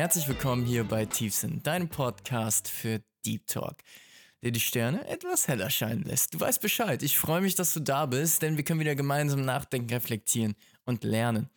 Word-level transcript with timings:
Herzlich 0.00 0.28
willkommen 0.28 0.64
hier 0.64 0.84
bei 0.84 1.04
Tiefsinn, 1.04 1.62
deinem 1.62 1.90
Podcast 1.90 2.68
für 2.68 3.02
Deep 3.26 3.46
Talk, 3.46 3.76
der 4.42 4.50
die 4.50 4.58
Sterne 4.58 5.06
etwas 5.06 5.46
heller 5.46 5.68
scheinen 5.68 6.04
lässt. 6.04 6.32
Du 6.32 6.40
weißt 6.40 6.62
Bescheid. 6.62 7.02
Ich 7.02 7.18
freue 7.18 7.42
mich, 7.42 7.54
dass 7.54 7.74
du 7.74 7.80
da 7.80 8.06
bist, 8.06 8.40
denn 8.40 8.56
wir 8.56 8.64
können 8.64 8.80
wieder 8.80 8.94
gemeinsam 8.94 9.44
nachdenken, 9.44 9.90
reflektieren 9.92 10.54
und 10.86 11.04
lernen. 11.04 11.50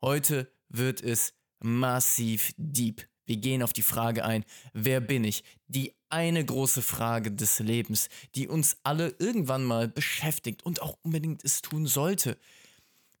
Heute 0.00 0.48
wird 0.68 1.02
es 1.02 1.34
massiv 1.58 2.52
deep. 2.56 3.04
Wir 3.26 3.38
gehen 3.38 3.64
auf 3.64 3.72
die 3.72 3.82
Frage 3.82 4.24
ein, 4.24 4.44
wer 4.72 5.00
bin 5.00 5.24
ich? 5.24 5.42
Die 5.66 5.96
eine 6.08 6.44
große 6.44 6.82
Frage 6.82 7.32
des 7.32 7.58
Lebens, 7.58 8.10
die 8.36 8.46
uns 8.46 8.76
alle 8.84 9.16
irgendwann 9.18 9.64
mal 9.64 9.88
beschäftigt 9.88 10.64
und 10.64 10.82
auch 10.82 10.96
unbedingt 11.02 11.44
es 11.44 11.62
tun 11.62 11.88
sollte. 11.88 12.38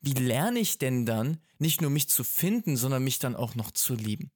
Wie 0.00 0.12
lerne 0.12 0.60
ich 0.60 0.78
denn 0.78 1.04
dann, 1.04 1.38
nicht 1.58 1.80
nur 1.80 1.90
mich 1.90 2.08
zu 2.08 2.22
finden, 2.22 2.76
sondern 2.76 3.02
mich 3.02 3.18
dann 3.18 3.34
auch 3.34 3.56
noch 3.56 3.72
zu 3.72 3.96
lieben? 3.96 4.30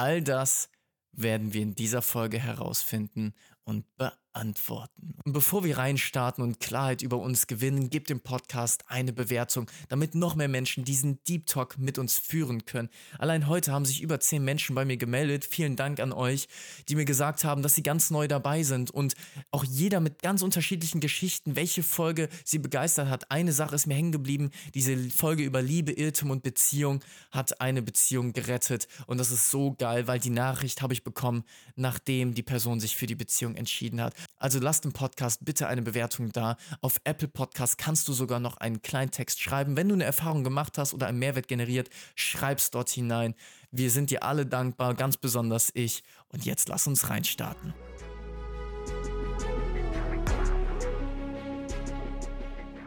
All 0.00 0.22
das 0.22 0.70
werden 1.12 1.52
wir 1.52 1.60
in 1.60 1.74
dieser 1.74 2.00
Folge 2.00 2.38
herausfinden 2.38 3.34
und 3.64 3.84
beantworten. 3.98 4.29
Und 4.32 5.32
bevor 5.32 5.64
wir 5.64 5.76
reinstarten 5.76 6.42
und 6.44 6.60
Klarheit 6.60 7.02
über 7.02 7.18
uns 7.18 7.48
gewinnen, 7.48 7.90
gebt 7.90 8.10
dem 8.10 8.20
Podcast 8.20 8.84
eine 8.86 9.12
Bewertung, 9.12 9.68
damit 9.88 10.14
noch 10.14 10.36
mehr 10.36 10.48
Menschen 10.48 10.84
diesen 10.84 11.22
Deep 11.24 11.46
Talk 11.46 11.78
mit 11.78 11.98
uns 11.98 12.16
führen 12.16 12.64
können. 12.64 12.90
Allein 13.18 13.48
heute 13.48 13.72
haben 13.72 13.84
sich 13.84 14.02
über 14.02 14.20
zehn 14.20 14.44
Menschen 14.44 14.74
bei 14.76 14.84
mir 14.84 14.96
gemeldet. 14.96 15.44
Vielen 15.44 15.74
Dank 15.74 15.98
an 15.98 16.12
euch, 16.12 16.46
die 16.88 16.94
mir 16.94 17.04
gesagt 17.04 17.42
haben, 17.42 17.62
dass 17.62 17.74
sie 17.74 17.82
ganz 17.82 18.10
neu 18.10 18.28
dabei 18.28 18.62
sind 18.62 18.92
und 18.92 19.14
auch 19.50 19.64
jeder 19.64 19.98
mit 19.98 20.22
ganz 20.22 20.42
unterschiedlichen 20.42 21.00
Geschichten, 21.00 21.56
welche 21.56 21.82
Folge 21.82 22.28
sie 22.44 22.60
begeistert 22.60 23.08
hat. 23.08 23.30
Eine 23.32 23.52
Sache 23.52 23.74
ist 23.74 23.86
mir 23.86 23.94
hängen 23.94 24.12
geblieben. 24.12 24.50
Diese 24.74 24.96
Folge 25.10 25.42
über 25.42 25.60
Liebe, 25.60 25.92
Irrtum 25.92 26.30
und 26.30 26.44
Beziehung 26.44 27.02
hat 27.32 27.60
eine 27.60 27.82
Beziehung 27.82 28.32
gerettet 28.32 28.86
und 29.06 29.18
das 29.18 29.32
ist 29.32 29.50
so 29.50 29.74
geil, 29.74 30.06
weil 30.06 30.20
die 30.20 30.30
Nachricht 30.30 30.82
habe 30.82 30.92
ich 30.92 31.02
bekommen, 31.02 31.42
nachdem 31.74 32.34
die 32.34 32.42
Person 32.42 32.78
sich 32.78 32.96
für 32.96 33.06
die 33.06 33.16
Beziehung 33.16 33.56
entschieden 33.56 34.00
hat. 34.00 34.14
Also 34.36 34.58
lasst 34.58 34.84
dem 34.84 34.92
Podcast 34.92 35.44
bitte 35.44 35.66
eine 35.66 35.82
Bewertung 35.82 36.32
da. 36.32 36.56
Auf 36.80 37.00
Apple 37.04 37.28
Podcast 37.28 37.78
kannst 37.78 38.08
du 38.08 38.12
sogar 38.12 38.40
noch 38.40 38.56
einen 38.56 38.82
kleinen 38.82 39.10
Text 39.10 39.40
schreiben. 39.40 39.76
Wenn 39.76 39.88
du 39.88 39.94
eine 39.94 40.04
Erfahrung 40.04 40.44
gemacht 40.44 40.78
hast 40.78 40.94
oder 40.94 41.06
einen 41.06 41.18
Mehrwert 41.18 41.48
generiert, 41.48 41.90
schreib's 42.14 42.70
dort 42.70 42.90
hinein. 42.90 43.34
Wir 43.70 43.90
sind 43.90 44.10
dir 44.10 44.22
alle 44.22 44.46
dankbar, 44.46 44.94
ganz 44.94 45.16
besonders 45.16 45.70
ich. 45.74 46.02
Und 46.28 46.44
jetzt 46.44 46.68
lass 46.68 46.86
uns 46.86 47.08
reinstarten. 47.10 47.74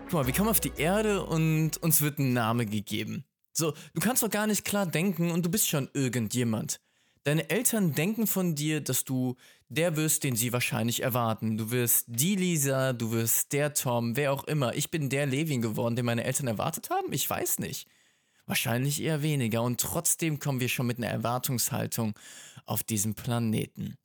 Guck 0.03 0.13
mal, 0.13 0.27
wir 0.27 0.33
kommen 0.33 0.49
auf 0.49 0.59
die 0.59 0.73
Erde 0.77 1.25
und 1.25 1.77
uns 1.77 2.01
wird 2.01 2.19
ein 2.19 2.33
Name 2.33 2.65
gegeben. 2.67 3.25
So, 3.51 3.73
du 3.93 3.99
kannst 3.99 4.21
doch 4.21 4.29
gar 4.29 4.47
nicht 4.47 4.65
klar 4.65 4.85
denken 4.85 5.31
und 5.31 5.45
du 5.45 5.49
bist 5.49 5.67
schon 5.67 5.89
irgendjemand. 5.93 6.79
Deine 7.23 7.49
Eltern 7.49 7.93
denken 7.93 8.27
von 8.27 8.53
dir, 8.53 8.81
dass 8.81 9.05
du 9.05 9.37
der 9.73 9.95
wirst, 9.95 10.23
den 10.23 10.35
sie 10.35 10.53
wahrscheinlich 10.53 11.03
erwarten. 11.03 11.57
Du 11.57 11.71
wirst 11.71 12.05
die 12.07 12.35
Lisa, 12.35 12.93
du 12.93 13.11
wirst 13.11 13.53
der 13.53 13.73
Tom, 13.73 14.15
wer 14.15 14.31
auch 14.31 14.43
immer. 14.45 14.75
Ich 14.75 14.91
bin 14.91 15.09
der 15.09 15.25
Levin 15.25 15.61
geworden, 15.61 15.95
den 15.95 16.05
meine 16.05 16.23
Eltern 16.23 16.47
erwartet 16.47 16.89
haben? 16.89 17.11
Ich 17.11 17.29
weiß 17.29 17.59
nicht. 17.59 17.87
Wahrscheinlich 18.45 19.01
eher 19.01 19.21
weniger. 19.21 19.61
Und 19.61 19.79
trotzdem 19.79 20.39
kommen 20.39 20.59
wir 20.59 20.69
schon 20.69 20.87
mit 20.87 20.97
einer 20.97 21.07
Erwartungshaltung 21.07 22.13
auf 22.65 22.83
diesem 22.83 23.13
Planeten. 23.15 23.97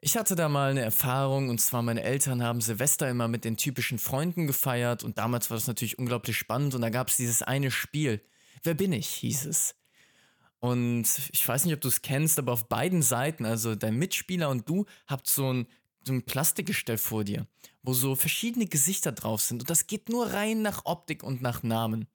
Ich 0.00 0.18
hatte 0.18 0.34
da 0.34 0.50
mal 0.50 0.70
eine 0.70 0.82
Erfahrung 0.82 1.48
und 1.48 1.62
zwar 1.62 1.80
meine 1.80 2.02
Eltern 2.02 2.42
haben 2.42 2.60
Silvester 2.60 3.08
immer 3.08 3.26
mit 3.26 3.46
den 3.46 3.56
typischen 3.56 3.98
Freunden 3.98 4.46
gefeiert 4.46 5.02
und 5.02 5.16
damals 5.16 5.48
war 5.48 5.56
das 5.56 5.66
natürlich 5.66 5.98
unglaublich 5.98 6.36
spannend 6.36 6.74
und 6.74 6.82
da 6.82 6.90
gab 6.90 7.08
es 7.08 7.16
dieses 7.16 7.40
eine 7.40 7.70
Spiel. 7.70 8.20
Wer 8.62 8.74
bin 8.74 8.92
ich? 8.92 9.08
hieß 9.08 9.46
es. 9.46 9.74
Und 10.64 11.06
ich 11.30 11.46
weiß 11.46 11.66
nicht, 11.66 11.74
ob 11.74 11.82
du 11.82 11.88
es 11.88 12.00
kennst, 12.00 12.38
aber 12.38 12.54
auf 12.54 12.70
beiden 12.70 13.02
Seiten, 13.02 13.44
also 13.44 13.74
dein 13.74 13.98
Mitspieler 13.98 14.48
und 14.48 14.66
du, 14.66 14.86
habt 15.06 15.28
so 15.28 15.52
ein, 15.52 15.66
so 16.02 16.14
ein 16.14 16.22
Plastikgestell 16.22 16.96
vor 16.96 17.22
dir, 17.22 17.46
wo 17.82 17.92
so 17.92 18.14
verschiedene 18.14 18.64
Gesichter 18.64 19.12
drauf 19.12 19.42
sind. 19.42 19.60
Und 19.60 19.68
das 19.68 19.86
geht 19.86 20.08
nur 20.08 20.32
rein 20.32 20.62
nach 20.62 20.86
Optik 20.86 21.22
und 21.22 21.42
nach 21.42 21.62
Namen. 21.62 22.06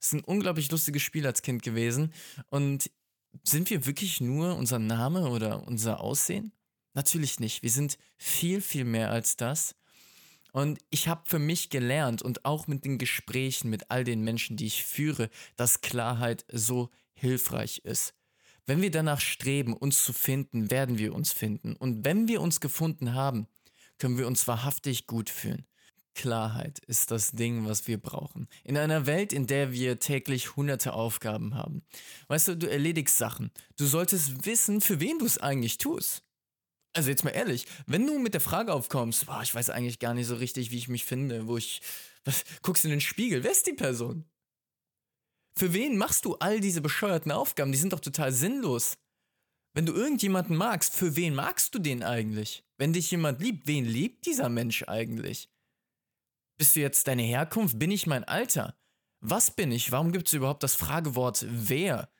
Es 0.00 0.06
ist 0.06 0.12
ein 0.14 0.24
unglaublich 0.24 0.70
lustiges 0.70 1.02
Spiel 1.02 1.26
als 1.26 1.42
Kind 1.42 1.62
gewesen. 1.62 2.14
Und 2.48 2.90
sind 3.44 3.68
wir 3.68 3.84
wirklich 3.84 4.22
nur 4.22 4.56
unser 4.56 4.78
Name 4.78 5.28
oder 5.28 5.68
unser 5.68 6.00
Aussehen? 6.00 6.52
Natürlich 6.94 7.38
nicht. 7.38 7.62
Wir 7.62 7.70
sind 7.70 7.98
viel, 8.16 8.62
viel 8.62 8.86
mehr 8.86 9.10
als 9.10 9.36
das. 9.36 9.74
Und 10.52 10.78
ich 10.88 11.06
habe 11.06 11.20
für 11.26 11.38
mich 11.38 11.68
gelernt 11.68 12.22
und 12.22 12.46
auch 12.46 12.66
mit 12.66 12.86
den 12.86 12.96
Gesprächen 12.96 13.68
mit 13.68 13.90
all 13.90 14.04
den 14.04 14.22
Menschen, 14.22 14.56
die 14.56 14.66
ich 14.66 14.84
führe, 14.84 15.28
dass 15.56 15.82
Klarheit 15.82 16.46
so 16.50 16.88
hilfreich 17.20 17.82
ist. 17.84 18.14
Wenn 18.66 18.82
wir 18.82 18.90
danach 18.90 19.20
streben, 19.20 19.74
uns 19.74 20.04
zu 20.04 20.12
finden, 20.12 20.70
werden 20.70 20.98
wir 20.98 21.14
uns 21.14 21.32
finden. 21.32 21.76
Und 21.76 22.04
wenn 22.04 22.28
wir 22.28 22.40
uns 22.40 22.60
gefunden 22.60 23.14
haben, 23.14 23.46
können 23.98 24.18
wir 24.18 24.26
uns 24.26 24.48
wahrhaftig 24.48 25.06
gut 25.06 25.30
fühlen. 25.30 25.66
Klarheit 26.14 26.80
ist 26.80 27.10
das 27.10 27.32
Ding, 27.32 27.66
was 27.66 27.86
wir 27.86 27.98
brauchen. 27.98 28.48
In 28.64 28.76
einer 28.76 29.06
Welt, 29.06 29.32
in 29.32 29.46
der 29.46 29.72
wir 29.72 29.98
täglich 29.98 30.56
hunderte 30.56 30.92
Aufgaben 30.92 31.54
haben. 31.54 31.82
Weißt 32.28 32.48
du, 32.48 32.56
du 32.56 32.70
erledigst 32.70 33.16
Sachen. 33.16 33.50
Du 33.76 33.86
solltest 33.86 34.44
wissen, 34.46 34.80
für 34.80 35.00
wen 35.00 35.18
du 35.18 35.26
es 35.26 35.38
eigentlich 35.38 35.78
tust. 35.78 36.22
Also 36.92 37.10
jetzt 37.10 37.22
mal 37.22 37.30
ehrlich, 37.30 37.66
wenn 37.86 38.06
du 38.06 38.18
mit 38.18 38.34
der 38.34 38.40
Frage 38.40 38.72
aufkommst, 38.72 39.26
boah, 39.26 39.42
ich 39.42 39.54
weiß 39.54 39.70
eigentlich 39.70 40.00
gar 40.00 40.14
nicht 40.14 40.26
so 40.26 40.34
richtig, 40.34 40.70
wie 40.72 40.78
ich 40.78 40.88
mich 40.88 41.04
finde, 41.04 41.46
wo 41.46 41.56
ich, 41.56 41.80
was, 42.24 42.44
guckst 42.62 42.84
in 42.84 42.90
den 42.90 43.00
Spiegel, 43.00 43.44
wer 43.44 43.52
ist 43.52 43.66
die 43.66 43.74
Person? 43.74 44.24
Für 45.54 45.72
wen 45.72 45.96
machst 45.96 46.24
du 46.24 46.36
all 46.36 46.60
diese 46.60 46.80
bescheuerten 46.80 47.32
Aufgaben? 47.32 47.72
Die 47.72 47.78
sind 47.78 47.92
doch 47.92 48.00
total 48.00 48.32
sinnlos. 48.32 48.96
Wenn 49.74 49.86
du 49.86 49.92
irgendjemanden 49.92 50.56
magst, 50.56 50.94
für 50.94 51.16
wen 51.16 51.34
magst 51.34 51.74
du 51.74 51.78
den 51.78 52.02
eigentlich? 52.02 52.64
Wenn 52.76 52.92
dich 52.92 53.10
jemand 53.10 53.40
liebt, 53.40 53.66
wen 53.66 53.84
liebt 53.84 54.26
dieser 54.26 54.48
Mensch 54.48 54.84
eigentlich? 54.84 55.48
Bist 56.58 56.76
du 56.76 56.80
jetzt 56.80 57.06
deine 57.06 57.22
Herkunft? 57.22 57.78
Bin 57.78 57.90
ich 57.90 58.06
mein 58.06 58.24
Alter? 58.24 58.76
Was 59.20 59.50
bin 59.50 59.70
ich? 59.70 59.92
Warum 59.92 60.12
gibt 60.12 60.28
es 60.28 60.34
überhaupt 60.34 60.62
das 60.62 60.74
Fragewort 60.74 61.46
wer? 61.48 62.10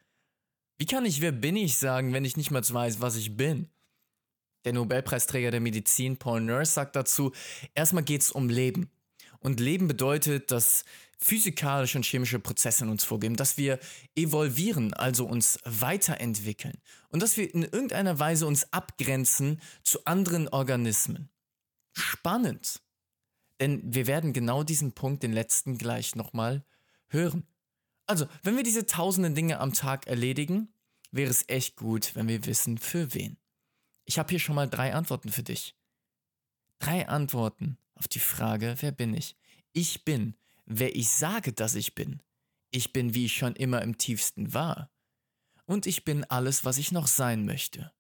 Wie 0.79 0.87
kann 0.87 1.05
ich 1.05 1.21
wer 1.21 1.33
bin 1.33 1.57
ich 1.57 1.77
sagen, 1.77 2.13
wenn 2.13 2.25
ich 2.25 2.37
nicht 2.37 2.51
mal 2.51 2.63
weiß, 2.67 3.01
was 3.01 3.17
ich 3.17 3.37
bin? 3.37 3.69
Der 4.65 4.75
Nobelpreisträger 4.75 5.51
der 5.51 5.61
Medizin 5.61 6.19
Paul 6.19 6.43
Nurse 6.43 6.73
sagt 6.73 6.95
dazu, 6.95 7.33
erstmal 7.75 8.05
geht 8.05 8.23
es 8.23 8.31
um 8.31 8.49
Leben. 8.49 8.91
Und 9.41 9.59
Leben 9.59 9.89
bedeutet, 9.89 10.51
dass 10.51 10.85
physikalische 11.19 11.99
und 11.99 12.05
chemische 12.05 12.39
Prozesse 12.39 12.85
in 12.85 12.91
uns 12.91 13.05
vorgeben, 13.05 13.37
dass 13.37 13.59
wir 13.59 13.79
evolvieren, 14.15 14.95
also 14.95 15.27
uns 15.27 15.59
weiterentwickeln 15.65 16.79
und 17.11 17.23
dass 17.23 17.37
wir 17.37 17.53
in 17.53 17.63
irgendeiner 17.63 18.19
Weise 18.19 18.47
uns 18.47 18.73
abgrenzen 18.73 19.61
zu 19.83 20.05
anderen 20.07 20.49
Organismen. 20.49 21.29
Spannend. 21.93 22.81
Denn 23.61 23.83
wir 23.95 24.07
werden 24.07 24.33
genau 24.33 24.63
diesen 24.63 24.93
Punkt, 24.93 25.23
den 25.23 25.33
letzten, 25.33 25.77
gleich 25.77 26.15
nochmal 26.15 26.65
hören. 27.09 27.47
Also, 28.07 28.27
wenn 28.43 28.57
wir 28.57 28.63
diese 28.63 28.87
tausenden 28.87 29.35
Dinge 29.35 29.61
am 29.61 29.75
Tag 29.75 30.07
erledigen, 30.07 30.73
wäre 31.13 31.31
es 31.31 31.45
echt 31.49 31.77
gut, 31.77 32.17
wenn 32.17 32.29
wir 32.29 32.47
wissen, 32.47 32.79
für 32.79 33.13
wen. 33.15 33.37
Ich 34.07 34.19
habe 34.19 34.31
hier 34.31 34.39
schon 34.39 34.55
mal 34.55 34.69
drei 34.69 34.95
Antworten 34.95 35.31
für 35.31 35.43
dich. 35.43 35.77
Drei 36.79 37.07
Antworten 37.07 37.77
auf 38.01 38.09
die 38.09 38.19
Frage, 38.19 38.75
wer 38.81 38.93
bin 38.93 39.15
ich? 39.15 39.37
Ich 39.73 40.05
bin, 40.05 40.35
wer 40.65 40.97
ich 40.97 41.11
sage, 41.11 41.53
dass 41.53 41.75
ich 41.75 41.95
bin. 41.95 42.23
Ich 42.71 42.93
bin, 42.93 43.15
wie 43.15 43.27
ich 43.27 43.35
schon 43.35 43.55
immer 43.55 43.83
im 43.83 43.99
tiefsten 43.99 44.55
war. 44.55 44.91
Und 45.67 45.87
ich 45.87 46.05
bin 46.05 46.25
alles, 46.25 46.65
was 46.65 46.79
ich 46.79 46.93
noch 46.93 47.07
sein 47.07 47.45
möchte. 47.45 47.93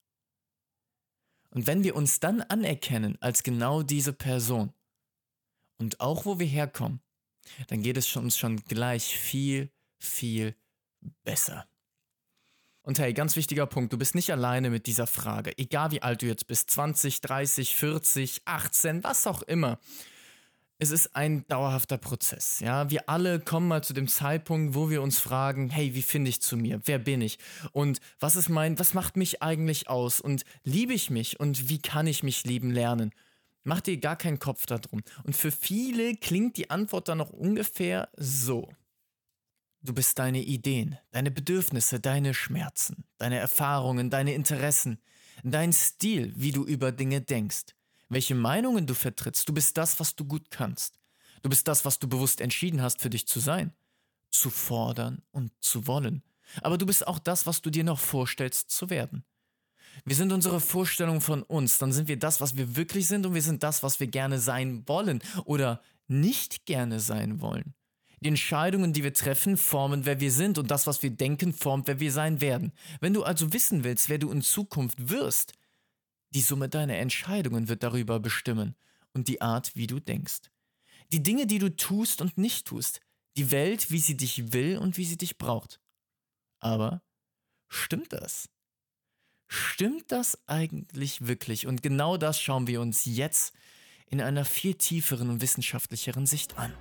Und 1.50 1.66
wenn 1.66 1.84
wir 1.84 1.96
uns 1.96 2.18
dann 2.18 2.40
anerkennen 2.40 3.20
als 3.20 3.42
genau 3.42 3.82
diese 3.82 4.12
Person 4.12 4.72
und 5.78 6.00
auch 6.00 6.24
wo 6.24 6.38
wir 6.38 6.46
herkommen, 6.46 7.02
dann 7.68 7.82
geht 7.82 7.96
es 7.96 8.16
uns 8.16 8.38
schon 8.38 8.64
gleich 8.64 9.18
viel, 9.18 9.70
viel 9.98 10.54
besser. 11.24 11.68
Und 12.82 12.98
hey, 12.98 13.12
ganz 13.12 13.36
wichtiger 13.36 13.66
Punkt, 13.66 13.92
du 13.92 13.98
bist 13.98 14.14
nicht 14.14 14.32
alleine 14.32 14.70
mit 14.70 14.86
dieser 14.86 15.06
Frage. 15.06 15.56
Egal 15.58 15.90
wie 15.90 16.02
alt 16.02 16.22
du 16.22 16.26
jetzt 16.26 16.46
bist, 16.46 16.70
20, 16.70 17.20
30, 17.20 17.76
40, 17.76 18.42
18, 18.46 19.04
was 19.04 19.26
auch 19.26 19.42
immer. 19.42 19.78
Es 20.82 20.90
ist 20.90 21.14
ein 21.14 21.46
dauerhafter 21.46 21.98
Prozess. 21.98 22.58
Ja, 22.60 22.88
wir 22.88 23.06
alle 23.06 23.38
kommen 23.38 23.68
mal 23.68 23.84
zu 23.84 23.92
dem 23.92 24.08
Zeitpunkt, 24.08 24.74
wo 24.74 24.88
wir 24.88 25.02
uns 25.02 25.20
fragen, 25.20 25.68
hey, 25.68 25.94
wie 25.94 26.00
finde 26.00 26.30
ich 26.30 26.40
zu 26.40 26.56
mir? 26.56 26.80
Wer 26.86 26.98
bin 26.98 27.20
ich? 27.20 27.38
Und 27.72 28.00
was 28.18 28.34
ist 28.34 28.48
mein, 28.48 28.78
was 28.78 28.94
macht 28.94 29.14
mich 29.18 29.42
eigentlich 29.42 29.90
aus? 29.90 30.22
Und 30.22 30.44
liebe 30.64 30.94
ich 30.94 31.10
mich? 31.10 31.38
Und 31.38 31.68
wie 31.68 31.82
kann 31.82 32.06
ich 32.06 32.22
mich 32.22 32.44
lieben 32.44 32.70
lernen? 32.70 33.12
Mach 33.62 33.82
dir 33.82 33.98
gar 33.98 34.16
keinen 34.16 34.38
Kopf 34.38 34.64
darum. 34.64 35.02
Und 35.24 35.36
für 35.36 35.52
viele 35.52 36.16
klingt 36.16 36.56
die 36.56 36.70
Antwort 36.70 37.08
dann 37.08 37.18
noch 37.18 37.30
ungefähr 37.30 38.08
so. 38.16 38.70
Du 39.82 39.94
bist 39.94 40.18
deine 40.18 40.42
Ideen, 40.42 40.98
deine 41.10 41.30
Bedürfnisse, 41.30 42.00
deine 42.00 42.34
Schmerzen, 42.34 43.04
deine 43.16 43.38
Erfahrungen, 43.38 44.10
deine 44.10 44.34
Interessen, 44.34 44.98
dein 45.42 45.72
Stil, 45.72 46.34
wie 46.36 46.52
du 46.52 46.66
über 46.66 46.92
Dinge 46.92 47.22
denkst, 47.22 47.74
welche 48.10 48.34
Meinungen 48.34 48.86
du 48.86 48.92
vertrittst. 48.92 49.48
Du 49.48 49.54
bist 49.54 49.78
das, 49.78 49.98
was 49.98 50.14
du 50.14 50.26
gut 50.26 50.50
kannst. 50.50 50.98
Du 51.42 51.48
bist 51.48 51.66
das, 51.66 51.86
was 51.86 51.98
du 51.98 52.08
bewusst 52.08 52.42
entschieden 52.42 52.82
hast 52.82 53.00
für 53.00 53.08
dich 53.08 53.26
zu 53.26 53.40
sein, 53.40 53.72
zu 54.30 54.50
fordern 54.50 55.22
und 55.30 55.50
zu 55.60 55.86
wollen. 55.86 56.22
Aber 56.60 56.76
du 56.76 56.84
bist 56.84 57.06
auch 57.06 57.18
das, 57.18 57.46
was 57.46 57.62
du 57.62 57.70
dir 57.70 57.84
noch 57.84 57.98
vorstellst 57.98 58.70
zu 58.70 58.90
werden. 58.90 59.24
Wir 60.04 60.14
sind 60.14 60.30
unsere 60.30 60.60
Vorstellung 60.60 61.22
von 61.22 61.42
uns, 61.42 61.78
dann 61.78 61.92
sind 61.92 62.06
wir 62.06 62.18
das, 62.18 62.42
was 62.42 62.56
wir 62.56 62.76
wirklich 62.76 63.06
sind 63.06 63.24
und 63.24 63.34
wir 63.34 63.42
sind 63.42 63.62
das, 63.62 63.82
was 63.82 63.98
wir 63.98 64.08
gerne 64.08 64.38
sein 64.38 64.86
wollen 64.86 65.22
oder 65.46 65.80
nicht 66.06 66.66
gerne 66.66 67.00
sein 67.00 67.40
wollen. 67.40 67.74
Die 68.22 68.28
Entscheidungen, 68.28 68.92
die 68.92 69.02
wir 69.02 69.14
treffen, 69.14 69.56
formen, 69.56 70.04
wer 70.04 70.20
wir 70.20 70.30
sind 70.30 70.58
und 70.58 70.70
das, 70.70 70.86
was 70.86 71.02
wir 71.02 71.10
denken, 71.10 71.54
formt, 71.54 71.86
wer 71.86 72.00
wir 72.00 72.12
sein 72.12 72.40
werden. 72.40 72.72
Wenn 73.00 73.14
du 73.14 73.22
also 73.22 73.52
wissen 73.52 73.82
willst, 73.82 74.08
wer 74.10 74.18
du 74.18 74.30
in 74.30 74.42
Zukunft 74.42 75.08
wirst, 75.08 75.54
die 76.34 76.42
Summe 76.42 76.68
deiner 76.68 76.96
Entscheidungen 76.96 77.68
wird 77.68 77.82
darüber 77.82 78.20
bestimmen 78.20 78.76
und 79.14 79.26
die 79.26 79.40
Art, 79.40 79.74
wie 79.74 79.86
du 79.86 80.00
denkst. 80.00 80.50
Die 81.12 81.22
Dinge, 81.22 81.46
die 81.46 81.58
du 81.58 81.74
tust 81.74 82.20
und 82.20 82.38
nicht 82.38 82.66
tust, 82.66 83.00
die 83.36 83.50
Welt, 83.50 83.90
wie 83.90 83.98
sie 83.98 84.16
dich 84.16 84.52
will 84.52 84.78
und 84.78 84.96
wie 84.96 85.04
sie 85.04 85.18
dich 85.18 85.38
braucht. 85.38 85.80
Aber 86.60 87.02
stimmt 87.68 88.12
das? 88.12 88.48
Stimmt 89.48 90.12
das 90.12 90.38
eigentlich 90.46 91.26
wirklich? 91.26 91.66
Und 91.66 91.82
genau 91.82 92.16
das 92.16 92.40
schauen 92.40 92.66
wir 92.66 92.80
uns 92.80 93.04
jetzt 93.06 93.54
in 94.06 94.20
einer 94.20 94.44
viel 94.44 94.74
tieferen 94.74 95.30
und 95.30 95.40
wissenschaftlicheren 95.40 96.26
Sicht 96.26 96.58
an. 96.58 96.72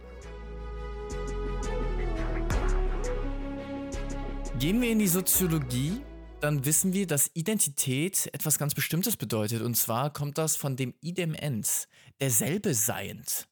Gehen 4.60 4.82
wir 4.82 4.92
in 4.92 5.00
die 5.00 5.08
Soziologie, 5.08 6.02
dann 6.42 6.66
wissen 6.66 6.92
wir, 6.92 7.08
dass 7.08 7.32
Identität 7.34 8.30
etwas 8.34 8.58
ganz 8.60 8.76
Bestimmtes 8.76 9.16
bedeutet. 9.16 9.62
Und 9.62 9.76
zwar 9.76 10.12
kommt 10.12 10.38
das 10.38 10.58
von 10.58 10.76
dem 10.76 10.94
idem 11.00 11.34
ens, 11.34 11.88
derselbe 12.20 12.74
seiend. 12.74 13.48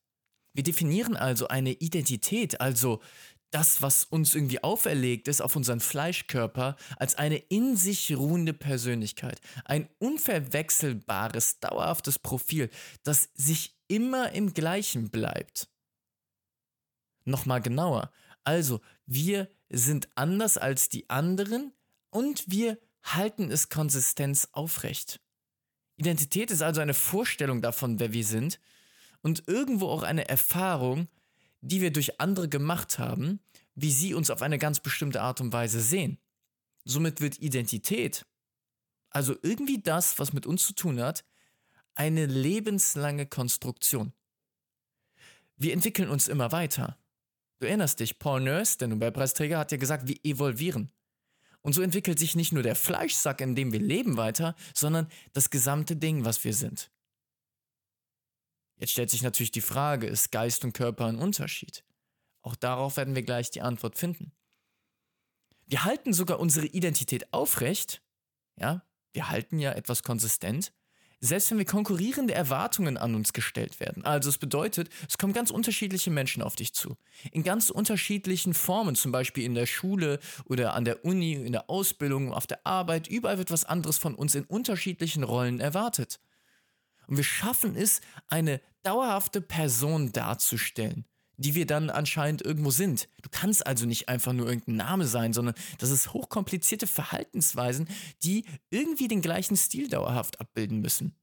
Wir 0.54 0.64
definieren 0.64 1.16
also 1.16 1.48
eine 1.48 1.72
Identität, 1.72 2.60
also 2.60 3.02
das, 3.52 3.82
was 3.82 4.04
uns 4.04 4.36
irgendwie 4.36 4.62
auferlegt 4.62 5.30
ist 5.30 5.40
auf 5.40 5.56
unseren 5.56 5.80
Fleischkörper, 5.80 6.76
als 6.98 7.16
eine 7.16 7.38
in 7.38 7.78
sich 7.78 8.14
ruhende 8.14 8.54
Persönlichkeit. 8.54 9.40
Ein 9.64 9.88
unverwechselbares, 10.00 11.62
dauerhaftes 11.62 12.20
Profil, 12.20 12.70
das 13.04 13.30
sich 13.34 13.78
immer 13.88 14.34
im 14.34 14.54
gleichen 14.54 15.10
bleibt. 15.10 15.70
Nochmal 17.24 17.62
genauer. 17.62 18.12
Also, 18.44 18.82
wir 19.06 19.48
sind 19.70 20.10
anders 20.16 20.58
als 20.58 20.90
die 20.90 21.10
anderen 21.10 21.74
und 22.10 22.50
wir 22.50 22.78
halten 23.04 23.52
es 23.52 23.70
Konsistenz 23.70 24.50
aufrecht. 24.52 25.20
Identität 25.98 26.52
ist 26.52 26.62
also 26.62 26.82
eine 26.82 26.94
Vorstellung 26.94 27.62
davon, 27.62 28.00
wer 28.00 28.14
wir 28.14 28.24
sind 28.24 28.60
und 29.22 29.48
irgendwo 29.48 29.88
auch 29.90 30.04
eine 30.04 30.30
Erfahrung, 30.30 31.08
die 31.62 31.82
wir 31.82 31.92
durch 31.92 32.20
andere 32.20 32.48
gemacht 32.48 33.00
haben, 33.00 33.40
wie 33.76 33.92
sie 33.92 34.14
uns 34.14 34.30
auf 34.30 34.42
eine 34.42 34.58
ganz 34.58 34.80
bestimmte 34.80 35.22
Art 35.22 35.42
und 35.42 35.52
Weise 35.54 35.82
sehen. 35.82 36.18
Somit 36.86 37.20
wird 37.20 37.40
Identität, 37.40 38.26
also 39.10 39.36
irgendwie 39.42 39.82
das, 39.82 40.20
was 40.20 40.34
mit 40.34 40.46
uns 40.46 40.66
zu 40.66 40.74
tun 40.74 41.02
hat, 41.02 41.26
eine 41.96 42.26
lebenslange 42.26 43.26
Konstruktion. 43.26 44.14
Wir 45.58 45.74
entwickeln 45.74 46.10
uns 46.10 46.28
immer 46.28 46.52
weiter. 46.52 46.98
Du 47.60 47.68
erinnerst 47.68 48.00
dich, 48.00 48.20
Paul 48.20 48.42
Nurse, 48.42 48.78
der 48.78 48.88
Nobelpreisträger, 48.88 49.58
hat 49.58 49.72
ja 49.72 49.78
gesagt, 49.78 50.08
wir 50.08 50.18
evolvieren. 50.24 50.92
Und 51.62 51.74
so 51.74 51.82
entwickelt 51.82 52.20
sich 52.20 52.36
nicht 52.36 52.54
nur 52.54 52.64
der 52.64 52.76
Fleischsack, 52.76 53.42
in 53.42 53.56
dem 53.56 53.72
wir 53.72 53.80
leben, 53.80 54.16
weiter, 54.16 54.56
sondern 54.74 55.10
das 55.34 55.50
gesamte 55.50 55.96
Ding, 55.96 56.24
was 56.24 56.44
wir 56.44 56.54
sind. 56.54 56.92
Jetzt 58.78 58.92
stellt 58.92 59.10
sich 59.10 59.24
natürlich 59.24 59.52
die 59.52 59.62
Frage, 59.62 60.06
ist 60.08 60.32
Geist 60.32 60.64
und 60.64 60.74
Körper 60.74 61.08
ein 61.08 61.18
Unterschied? 61.18 61.84
Auch 62.44 62.56
darauf 62.56 62.96
werden 62.98 63.16
wir 63.16 63.24
gleich 63.24 63.50
die 63.50 63.62
Antwort 63.62 63.98
finden. 63.98 64.32
Wir 65.66 65.84
halten 65.84 66.14
sogar 66.14 66.40
unsere 66.40 66.68
Identität 66.68 67.34
aufrecht, 67.34 68.02
ja, 68.56 68.86
wir 69.14 69.30
halten 69.30 69.60
ja 69.60 69.74
etwas 69.74 70.04
konsistent, 70.04 70.72
selbst 71.20 71.50
wenn 71.50 71.58
wir 71.58 71.66
konkurrierende 71.66 72.34
Erwartungen 72.34 72.98
an 72.98 73.16
uns 73.16 73.34
gestellt 73.34 73.80
werden. 73.80 74.06
Also 74.06 74.30
es 74.30 74.38
bedeutet, 74.38 74.90
es 75.10 75.18
kommen 75.18 75.34
ganz 75.34 75.50
unterschiedliche 75.50 76.12
Menschen 76.12 76.44
auf 76.44 76.56
dich 76.56 76.74
zu. 76.74 76.96
In 77.32 77.44
ganz 77.44 77.70
unterschiedlichen 77.70 78.54
Formen, 78.54 78.96
zum 78.96 79.12
Beispiel 79.12 79.44
in 79.44 79.56
der 79.56 79.66
Schule 79.66 80.20
oder 80.46 80.74
an 80.74 80.86
der 80.86 81.04
Uni, 81.06 81.34
in 81.34 81.52
der 81.52 81.70
Ausbildung, 81.70 82.34
auf 82.34 82.46
der 82.48 82.66
Arbeit. 82.66 83.08
Überall 83.08 83.38
wird 83.38 83.52
was 83.52 83.66
anderes 83.66 83.98
von 83.98 84.16
uns 84.16 84.36
in 84.36 84.44
unterschiedlichen 84.44 85.24
Rollen 85.24 85.60
erwartet. 85.60 86.20
Und 87.08 87.18
wir 87.18 87.24
schaffen 87.24 87.76
es, 87.76 88.02
eine 88.28 88.62
dauerhafte 88.84 89.42
Person 89.42 90.12
darzustellen, 90.12 91.06
die 91.38 91.56
wir 91.56 91.66
dann 91.66 91.90
anscheinend 91.90 92.42
irgendwo 92.42 92.72
sind. 92.72 93.08
Du 93.22 93.30
kannst 93.30 93.66
also 93.66 93.86
nicht 93.86 94.10
einfach 94.10 94.34
nur 94.34 94.48
irgendein 94.48 94.76
Name 94.76 95.06
sein, 95.06 95.34
sondern 95.34 95.56
das 95.78 95.92
ist 95.92 96.14
hochkomplizierte 96.14 96.88
Verhaltensweisen, 96.88 97.88
die 98.24 98.46
irgendwie 98.70 99.08
den 99.08 99.22
gleichen 99.22 99.56
Stil 99.56 99.88
dauerhaft 99.88 100.40
abbilden 100.42 100.82
müssen. 100.82 101.16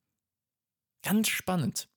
Ganz 1.02 1.28
spannend. 1.28 1.88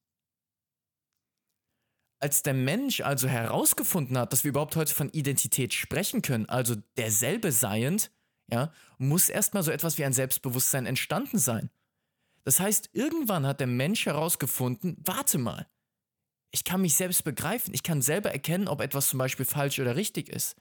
Als 2.20 2.42
der 2.42 2.56
Mensch 2.56 3.02
also 3.02 3.28
herausgefunden 3.28 4.18
hat, 4.18 4.34
dass 4.34 4.44
wir 4.44 4.50
überhaupt 4.50 4.76
heute 4.76 4.94
von 4.94 5.10
Identität 5.10 5.74
sprechen 5.74 6.24
können, 6.24 6.50
also 6.50 6.76
derselbe 6.98 7.52
seiend, 7.52 8.10
ja, 8.52 8.74
muss 8.98 9.30
erstmal 9.30 9.62
so 9.62 9.72
etwas 9.72 10.00
wie 10.00 10.06
ein 10.06 10.14
Selbstbewusstsein 10.14 10.88
entstanden 10.88 11.38
sein. 11.38 11.70
Das 12.44 12.60
heißt, 12.60 12.90
irgendwann 12.94 13.46
hat 13.46 13.60
der 13.60 13.68
Mensch 13.68 14.06
herausgefunden, 14.06 14.98
warte 15.06 15.38
mal, 15.38 15.68
ich 16.52 16.64
kann 16.64 16.82
mich 16.82 16.96
selbst 16.96 17.24
begreifen, 17.24 17.74
ich 17.74 17.84
kann 17.84 18.02
selber 18.02 18.32
erkennen, 18.32 18.68
ob 18.68 18.82
etwas 18.82 19.10
zum 19.10 19.20
Beispiel 19.20 19.46
falsch 19.46 19.80
oder 19.80 19.96
richtig 19.96 20.30
ist. 20.30 20.56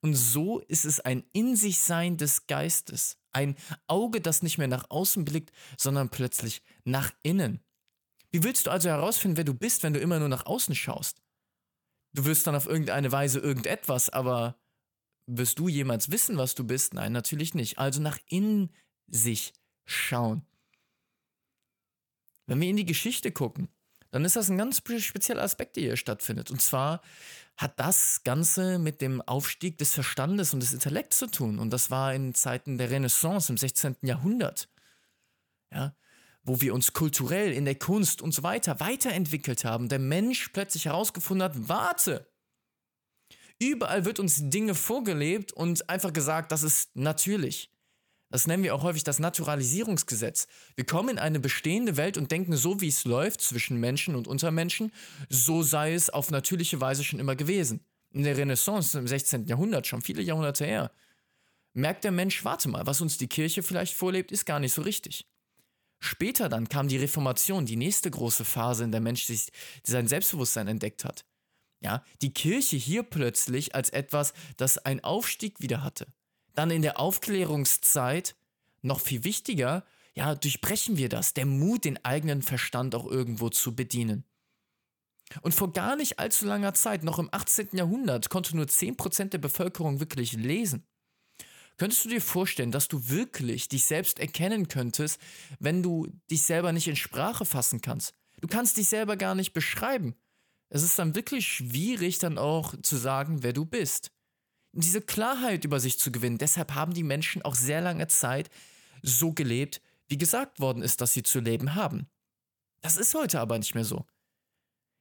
Und 0.00 0.14
so 0.14 0.60
ist 0.60 0.84
es 0.84 1.00
ein 1.00 1.24
In 1.32 1.56
sich 1.56 1.78
Sein 1.80 2.16
des 2.16 2.46
Geistes, 2.46 3.18
ein 3.32 3.56
Auge, 3.86 4.20
das 4.20 4.42
nicht 4.42 4.58
mehr 4.58 4.68
nach 4.68 4.90
außen 4.90 5.24
blickt, 5.24 5.52
sondern 5.78 6.08
plötzlich 6.08 6.62
nach 6.84 7.12
innen. 7.22 7.60
Wie 8.30 8.42
willst 8.42 8.66
du 8.66 8.70
also 8.70 8.88
herausfinden, 8.88 9.36
wer 9.36 9.44
du 9.44 9.54
bist, 9.54 9.82
wenn 9.82 9.92
du 9.92 10.00
immer 10.00 10.18
nur 10.18 10.28
nach 10.28 10.46
außen 10.46 10.74
schaust? 10.74 11.22
Du 12.14 12.24
wirst 12.24 12.46
dann 12.46 12.54
auf 12.54 12.66
irgendeine 12.66 13.12
Weise 13.12 13.40
irgendetwas, 13.40 14.08
aber 14.08 14.56
wirst 15.26 15.58
du 15.58 15.68
jemals 15.68 16.10
wissen, 16.10 16.36
was 16.36 16.54
du 16.54 16.64
bist? 16.64 16.94
Nein, 16.94 17.12
natürlich 17.12 17.54
nicht. 17.54 17.78
Also 17.78 18.00
nach 18.00 18.18
innen 18.28 18.70
sich 19.06 19.52
schauen. 19.84 20.46
Wenn 22.46 22.60
wir 22.60 22.68
in 22.68 22.76
die 22.76 22.86
Geschichte 22.86 23.32
gucken, 23.32 23.68
dann 24.14 24.24
ist 24.24 24.36
das 24.36 24.48
ein 24.48 24.56
ganz 24.56 24.80
spezieller 24.98 25.42
Aspekt, 25.42 25.74
der 25.74 25.82
hier 25.82 25.96
stattfindet. 25.96 26.52
Und 26.52 26.62
zwar 26.62 27.02
hat 27.56 27.80
das 27.80 28.22
Ganze 28.22 28.78
mit 28.78 29.00
dem 29.00 29.20
Aufstieg 29.20 29.76
des 29.78 29.92
Verstandes 29.92 30.54
und 30.54 30.60
des 30.60 30.72
Intellekts 30.72 31.18
zu 31.18 31.26
tun. 31.26 31.58
Und 31.58 31.70
das 31.70 31.90
war 31.90 32.14
in 32.14 32.32
Zeiten 32.32 32.78
der 32.78 32.90
Renaissance 32.90 33.50
im 33.50 33.58
16. 33.58 33.96
Jahrhundert. 34.02 34.68
Ja, 35.72 35.96
wo 36.44 36.60
wir 36.60 36.74
uns 36.74 36.92
kulturell 36.92 37.52
in 37.52 37.64
der 37.64 37.74
Kunst 37.74 38.22
und 38.22 38.32
so 38.32 38.44
weiter 38.44 38.78
weiterentwickelt 38.78 39.64
haben. 39.64 39.88
Der 39.88 39.98
Mensch 39.98 40.50
plötzlich 40.50 40.84
herausgefunden 40.84 41.42
hat, 41.42 41.68
warte, 41.68 42.30
überall 43.58 44.04
wird 44.04 44.20
uns 44.20 44.48
Dinge 44.48 44.76
vorgelebt 44.76 45.50
und 45.52 45.90
einfach 45.90 46.12
gesagt, 46.12 46.52
das 46.52 46.62
ist 46.62 46.94
natürlich. 46.94 47.73
Das 48.34 48.48
nennen 48.48 48.64
wir 48.64 48.74
auch 48.74 48.82
häufig 48.82 49.04
das 49.04 49.20
Naturalisierungsgesetz. 49.20 50.48
Wir 50.74 50.84
kommen 50.84 51.10
in 51.10 51.18
eine 51.20 51.38
bestehende 51.38 51.96
Welt 51.96 52.16
und 52.16 52.32
denken, 52.32 52.56
so 52.56 52.80
wie 52.80 52.88
es 52.88 53.04
läuft 53.04 53.40
zwischen 53.40 53.78
Menschen 53.78 54.16
und 54.16 54.26
Untermenschen, 54.26 54.90
so 55.28 55.62
sei 55.62 55.94
es 55.94 56.10
auf 56.10 56.32
natürliche 56.32 56.80
Weise 56.80 57.04
schon 57.04 57.20
immer 57.20 57.36
gewesen. 57.36 57.86
In 58.10 58.24
der 58.24 58.36
Renaissance 58.36 58.98
im 58.98 59.06
16. 59.06 59.46
Jahrhundert, 59.46 59.86
schon 59.86 60.02
viele 60.02 60.20
Jahrhunderte 60.20 60.64
her, 60.64 60.90
merkt 61.74 62.02
der 62.02 62.10
Mensch, 62.10 62.44
warte 62.44 62.68
mal, 62.68 62.84
was 62.88 63.00
uns 63.00 63.18
die 63.18 63.28
Kirche 63.28 63.62
vielleicht 63.62 63.94
vorlebt, 63.94 64.32
ist 64.32 64.46
gar 64.46 64.58
nicht 64.58 64.72
so 64.72 64.82
richtig. 64.82 65.28
Später 66.00 66.48
dann 66.48 66.68
kam 66.68 66.88
die 66.88 66.98
Reformation, 66.98 67.66
die 67.66 67.76
nächste 67.76 68.10
große 68.10 68.44
Phase, 68.44 68.82
in 68.82 68.90
der 68.90 69.00
Mensch 69.00 69.26
sich 69.26 69.52
sein 69.84 70.08
Selbstbewusstsein 70.08 70.66
entdeckt 70.66 71.04
hat. 71.04 71.24
Ja, 71.78 72.02
die 72.20 72.34
Kirche 72.34 72.74
hier 72.74 73.04
plötzlich 73.04 73.76
als 73.76 73.90
etwas, 73.90 74.32
das 74.56 74.78
einen 74.78 75.04
Aufstieg 75.04 75.60
wieder 75.60 75.84
hatte. 75.84 76.08
Dann 76.54 76.70
in 76.70 76.82
der 76.82 76.98
Aufklärungszeit, 76.98 78.36
noch 78.82 79.00
viel 79.00 79.24
wichtiger, 79.24 79.84
ja, 80.14 80.34
durchbrechen 80.34 80.96
wir 80.96 81.08
das, 81.08 81.34
der 81.34 81.46
Mut, 81.46 81.84
den 81.84 82.04
eigenen 82.04 82.42
Verstand 82.42 82.94
auch 82.94 83.06
irgendwo 83.06 83.48
zu 83.48 83.74
bedienen. 83.74 84.24
Und 85.42 85.54
vor 85.54 85.72
gar 85.72 85.96
nicht 85.96 86.18
allzu 86.18 86.46
langer 86.46 86.74
Zeit, 86.74 87.02
noch 87.02 87.18
im 87.18 87.28
18. 87.32 87.70
Jahrhundert, 87.72 88.30
konnte 88.30 88.56
nur 88.56 88.66
10% 88.66 89.30
der 89.30 89.38
Bevölkerung 89.38 89.98
wirklich 89.98 90.34
lesen. 90.34 90.86
Könntest 91.76 92.04
du 92.04 92.08
dir 92.08 92.20
vorstellen, 92.20 92.70
dass 92.70 92.86
du 92.86 93.08
wirklich 93.08 93.68
dich 93.68 93.84
selbst 93.84 94.20
erkennen 94.20 94.68
könntest, 94.68 95.20
wenn 95.58 95.82
du 95.82 96.06
dich 96.30 96.42
selber 96.42 96.72
nicht 96.72 96.86
in 96.86 96.94
Sprache 96.94 97.44
fassen 97.44 97.80
kannst? 97.80 98.14
Du 98.40 98.46
kannst 98.46 98.76
dich 98.76 98.88
selber 98.88 99.16
gar 99.16 99.34
nicht 99.34 99.52
beschreiben. 99.52 100.14
Es 100.68 100.84
ist 100.84 100.98
dann 100.98 101.16
wirklich 101.16 101.46
schwierig, 101.46 102.18
dann 102.18 102.38
auch 102.38 102.74
zu 102.82 102.96
sagen, 102.96 103.42
wer 103.42 103.52
du 103.52 103.64
bist 103.64 104.12
diese 104.80 105.00
Klarheit 105.00 105.64
über 105.64 105.80
sich 105.80 105.98
zu 105.98 106.10
gewinnen. 106.10 106.38
Deshalb 106.38 106.74
haben 106.74 106.94
die 106.94 107.02
Menschen 107.02 107.42
auch 107.42 107.54
sehr 107.54 107.80
lange 107.80 108.08
Zeit 108.08 108.50
so 109.02 109.32
gelebt, 109.32 109.80
wie 110.08 110.18
gesagt 110.18 110.60
worden 110.60 110.82
ist, 110.82 111.00
dass 111.00 111.12
sie 111.12 111.22
zu 111.22 111.40
leben 111.40 111.74
haben. 111.74 112.06
Das 112.80 112.96
ist 112.96 113.14
heute 113.14 113.40
aber 113.40 113.58
nicht 113.58 113.74
mehr 113.74 113.84
so. 113.84 114.04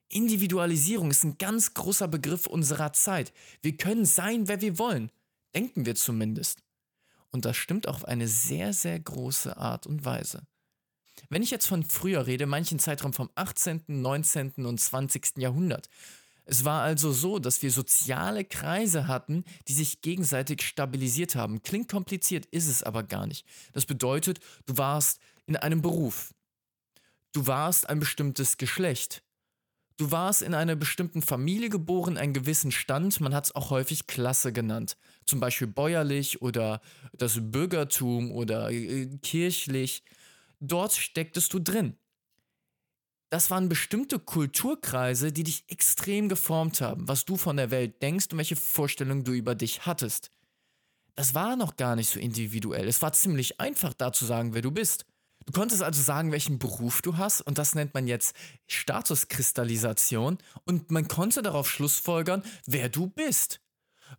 Individualisierung 0.09 1.11
ist 1.11 1.23
ein 1.23 1.37
ganz 1.37 1.73
großer 1.73 2.07
Begriff 2.07 2.47
unserer 2.47 2.93
Zeit. 2.93 3.33
Wir 3.61 3.75
können 3.75 4.05
sein, 4.05 4.47
wer 4.47 4.61
wir 4.61 4.77
wollen. 4.77 5.11
Denken 5.55 5.85
wir 5.85 5.95
zumindest. 5.95 6.61
Und 7.31 7.45
das 7.45 7.57
stimmt 7.57 7.87
auf 7.87 8.05
eine 8.05 8.27
sehr, 8.27 8.73
sehr 8.73 8.99
große 8.99 9.57
Art 9.57 9.87
und 9.87 10.05
Weise. 10.05 10.43
Wenn 11.29 11.41
ich 11.41 11.51
jetzt 11.51 11.65
von 11.65 11.83
früher 11.83 12.27
rede, 12.27 12.45
manchen 12.45 12.79
Zeitraum 12.79 13.13
vom 13.13 13.29
18., 13.35 13.83
19. 13.87 14.65
und 14.65 14.79
20. 14.79 15.37
Jahrhundert. 15.37 15.89
Es 16.45 16.65
war 16.65 16.81
also 16.81 17.11
so, 17.11 17.39
dass 17.39 17.61
wir 17.61 17.71
soziale 17.71 18.43
Kreise 18.43 19.07
hatten, 19.07 19.43
die 19.67 19.73
sich 19.73 20.01
gegenseitig 20.01 20.61
stabilisiert 20.61 21.35
haben. 21.35 21.63
Klingt 21.63 21.89
kompliziert, 21.89 22.45
ist 22.47 22.67
es 22.67 22.83
aber 22.83 23.03
gar 23.03 23.27
nicht. 23.27 23.45
Das 23.71 23.85
bedeutet, 23.85 24.39
du 24.65 24.77
warst 24.77 25.19
in 25.45 25.55
einem 25.55 25.81
Beruf. 25.81 26.33
Du 27.31 27.47
warst 27.47 27.89
ein 27.89 27.99
bestimmtes 27.99 28.57
Geschlecht. 28.57 29.23
Du 29.97 30.11
warst 30.11 30.41
in 30.41 30.53
einer 30.53 30.75
bestimmten 30.75 31.21
Familie 31.21 31.69
geboren, 31.69 32.17
einen 32.17 32.33
gewissen 32.33 32.71
Stand, 32.71 33.21
man 33.21 33.33
hat 33.33 33.45
es 33.45 33.55
auch 33.55 33.69
häufig 33.69 34.07
Klasse 34.07 34.51
genannt. 34.51 34.97
Zum 35.25 35.39
Beispiel 35.39 35.67
bäuerlich 35.67 36.41
oder 36.41 36.81
das 37.13 37.37
Bürgertum 37.39 38.31
oder 38.31 38.71
äh, 38.71 39.05
kirchlich. 39.21 40.03
Dort 40.59 40.93
stecktest 40.93 41.53
du 41.53 41.59
drin. 41.59 41.95
Das 43.33 43.49
waren 43.49 43.67
bestimmte 43.67 44.19
Kulturkreise, 44.19 45.31
die 45.31 45.41
dich 45.41 45.63
extrem 45.67 46.29
geformt 46.29 46.81
haben, 46.81 47.07
was 47.07 47.25
du 47.25 47.35
von 47.35 47.57
der 47.57 47.71
Welt 47.71 47.99
denkst 48.03 48.27
und 48.29 48.37
welche 48.37 48.55
Vorstellungen 48.55 49.23
du 49.23 49.31
über 49.31 49.55
dich 49.55 49.87
hattest. 49.87 50.29
Das 51.15 51.33
war 51.33 51.55
noch 51.55 51.75
gar 51.75 51.95
nicht 51.95 52.09
so 52.09 52.19
individuell. 52.19 52.87
Es 52.87 53.01
war 53.01 53.11
ziemlich 53.11 53.59
einfach 53.59 53.95
da 53.95 54.13
zu 54.13 54.25
sagen, 54.25 54.53
wer 54.53 54.61
du 54.61 54.69
bist. 54.69 55.07
Du 55.47 55.51
konntest 55.51 55.81
also 55.81 55.99
sagen, 55.99 56.31
welchen 56.31 56.59
Beruf 56.59 57.01
du 57.01 57.17
hast 57.17 57.41
und 57.41 57.57
das 57.57 57.73
nennt 57.73 57.95
man 57.95 58.05
jetzt 58.05 58.35
Statuskristallisation 58.67 60.37
und 60.65 60.91
man 60.91 61.07
konnte 61.07 61.41
darauf 61.41 61.67
schlussfolgern, 61.67 62.43
wer 62.67 62.87
du 62.87 63.07
bist. 63.07 63.61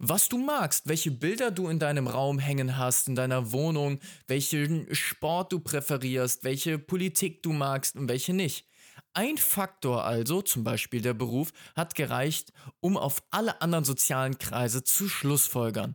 Was 0.00 0.28
du 0.28 0.38
magst, 0.38 0.88
welche 0.88 1.12
Bilder 1.12 1.52
du 1.52 1.68
in 1.68 1.78
deinem 1.78 2.08
Raum 2.08 2.40
hängen 2.40 2.78
hast, 2.78 3.06
in 3.06 3.14
deiner 3.14 3.52
Wohnung, 3.52 4.00
welchen 4.26 4.92
Sport 4.92 5.52
du 5.52 5.60
präferierst, 5.60 6.42
welche 6.42 6.80
Politik 6.80 7.44
du 7.44 7.52
magst 7.52 7.94
und 7.94 8.08
welche 8.08 8.34
nicht. 8.34 8.66
Ein 9.14 9.38
Faktor 9.38 10.04
also, 10.04 10.42
zum 10.42 10.64
Beispiel 10.64 11.00
der 11.00 11.14
Beruf, 11.14 11.52
hat 11.76 11.94
gereicht, 11.94 12.52
um 12.80 12.96
auf 12.96 13.22
alle 13.30 13.62
anderen 13.62 13.84
sozialen 13.84 14.38
Kreise 14.38 14.82
zu 14.82 15.08
schlussfolgern. 15.08 15.94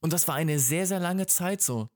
Und 0.00 0.12
das 0.12 0.28
war 0.28 0.36
eine 0.36 0.58
sehr, 0.58 0.86
sehr 0.86 1.00
lange 1.00 1.26
Zeit 1.26 1.62
so. 1.62 1.90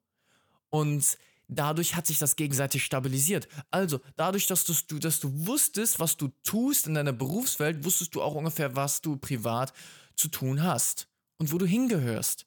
Und 0.68 1.16
dadurch 1.49 1.95
hat 1.95 2.09
sich 2.09 2.18
das 2.18 2.35
gegenseitig 2.35 2.85
stabilisiert. 2.85 3.47
Also, 3.71 4.00
dadurch, 4.16 4.49
dass 4.49 4.64
du, 4.64 4.99
dass 4.99 5.21
du 5.21 5.47
wusstest, 5.47 6.00
was 6.00 6.16
du 6.16 6.28
tust 6.42 6.88
in 6.88 6.95
deiner 6.95 7.12
Berufswelt, 7.12 7.85
wusstest 7.85 8.14
du 8.16 8.23
auch 8.23 8.35
ungefähr, 8.35 8.75
was 8.75 9.00
du 9.00 9.16
privat 9.16 9.73
zu 10.16 10.28
tun 10.28 10.62
hast 10.62 11.09
und 11.38 11.52
wo 11.52 11.59
du 11.59 11.66
hingehörst. 11.66 12.47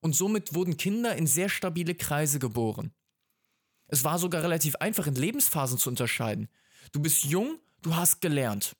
Und 0.00 0.14
somit 0.14 0.54
wurden 0.54 0.76
Kinder 0.76 1.16
in 1.16 1.26
sehr 1.26 1.48
stabile 1.48 1.94
Kreise 1.94 2.38
geboren. 2.38 2.92
Es 3.88 4.04
war 4.04 4.18
sogar 4.18 4.42
relativ 4.42 4.76
einfach, 4.76 5.06
in 5.08 5.16
Lebensphasen 5.16 5.76
zu 5.76 5.90
unterscheiden. 5.90 6.48
Du 6.92 7.00
bist 7.00 7.24
jung, 7.24 7.58
du 7.82 7.94
hast 7.94 8.20
gelernt. 8.20 8.76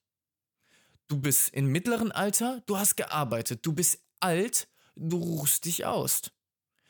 Du 1.09 1.19
bist 1.19 1.52
im 1.54 1.66
mittleren 1.66 2.12
Alter, 2.12 2.62
du 2.66 2.78
hast 2.78 2.97
gearbeitet. 2.97 3.66
Du 3.66 3.73
bist 3.73 3.99
alt, 4.21 4.69
du 4.95 5.16
ruhst 5.16 5.64
dich 5.64 5.85
aus. 5.85 6.23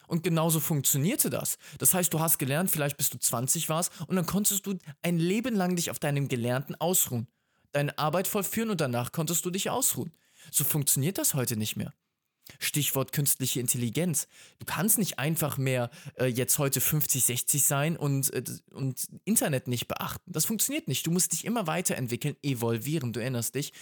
Und 0.09 0.25
genauso 0.25 0.59
funktionierte 0.59 1.31
das. 1.31 1.57
Das 1.79 1.95
heißt, 1.95 2.13
du 2.13 2.21
hast 2.21 2.39
gelernt, 2.39 2.71
vielleicht 2.71 2.97
bis 2.97 3.11
du 3.11 3.19
20 3.19 3.69
warst 3.69 3.93
und 4.09 4.17
dann 4.17 4.27
konntest 4.27 4.67
du 4.67 4.77
ein 5.03 5.19
Leben 5.19 5.55
lang 5.55 5.77
dich 5.77 5.91
auf 5.91 6.01
deinem 6.01 6.27
Gelernten 6.27 6.75
ausruhen. 6.75 7.29
Deine 7.73 7.97
Arbeit 7.97 8.27
vollführen 8.27 8.71
und 8.71 8.81
danach 8.81 9.13
konntest 9.13 9.45
du 9.45 9.51
dich 9.51 9.71
ausruhen. 9.71 10.13
So 10.51 10.65
funktioniert 10.65 11.17
das 11.17 11.35
heute 11.35 11.57
nicht 11.57 11.77
mehr. 11.77 11.95
Stichwort 12.59 13.13
künstliche 13.13 13.61
Intelligenz. 13.61 14.29
Du 14.59 14.67
kannst 14.67 14.99
nicht 14.99 15.19
einfach 15.19 15.59
mehr 15.59 15.91
äh, 16.15 16.27
jetzt 16.27 16.59
heute 16.59 16.81
50, 16.81 17.25
60 17.25 17.65
sein 17.65 17.97
und, 17.97 18.33
äh, 18.33 18.43
und 18.73 19.07
Internet 19.25 19.69
nicht 19.69 19.89
beachten. 19.89 20.33
Das 20.33 20.45
funktioniert 20.45 20.89
nicht. 20.89 21.07
Du 21.07 21.11
musst 21.11 21.33
dich 21.33 21.45
immer 21.45 21.67
weiterentwickeln, 21.67 22.37
evolvieren, 22.43 23.13
du 23.13 23.21
erinnerst 23.21 23.55
dich. 23.55 23.73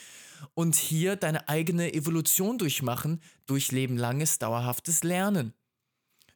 Und 0.54 0.76
hier 0.76 1.16
deine 1.16 1.48
eigene 1.48 1.92
Evolution 1.94 2.58
durchmachen 2.58 3.20
durch 3.46 3.72
lebenlanges, 3.72 4.38
dauerhaftes 4.38 5.02
Lernen. 5.02 5.54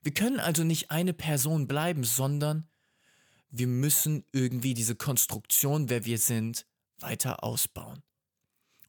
Wir 0.03 0.13
können 0.13 0.41
also 0.41 0.65
nicht 0.65 0.91
eine 0.91 1.13
Person 1.13 1.69
bleiben, 1.69 2.03
sondern 2.03 2.69
wir 3.51 3.67
müssen 3.67 4.25
irgendwie 4.33 4.75
diese 4.75 4.97
Konstruktion, 4.97 5.89
wer 5.89 6.05
wir 6.05 6.19
sind, 6.19 6.67
weiter 6.99 7.45
ausbauen. 7.45 8.03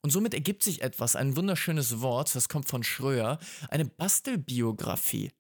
Und 0.04 0.10
somit 0.10 0.34
ergibt 0.34 0.64
sich 0.64 0.82
etwas, 0.82 1.16
ein 1.16 1.38
wunderschönes 1.38 2.02
Wort, 2.02 2.36
das 2.36 2.50
kommt 2.50 2.68
von 2.68 2.84
Schröer, 2.84 3.40
eine 3.70 3.86
Bastelbiografie. 3.86 5.32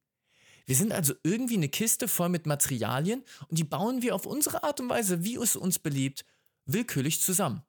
Wir 0.65 0.75
sind 0.77 0.93
also 0.93 1.13
irgendwie 1.23 1.57
eine 1.57 1.67
Kiste 1.67 2.07
voll 2.07 2.29
mit 2.29 2.45
Materialien 2.45 3.23
und 3.49 3.59
die 3.59 3.65
bauen 3.65 4.01
wir 4.01 4.15
auf 4.15 4.25
unsere 4.25 4.63
Art 4.63 4.79
und 4.79 4.87
Weise, 4.87 5.25
wie 5.25 5.35
es 5.35 5.57
uns 5.57 5.79
beliebt, 5.79 6.23
willkürlich 6.65 7.21
zusammen. 7.21 7.61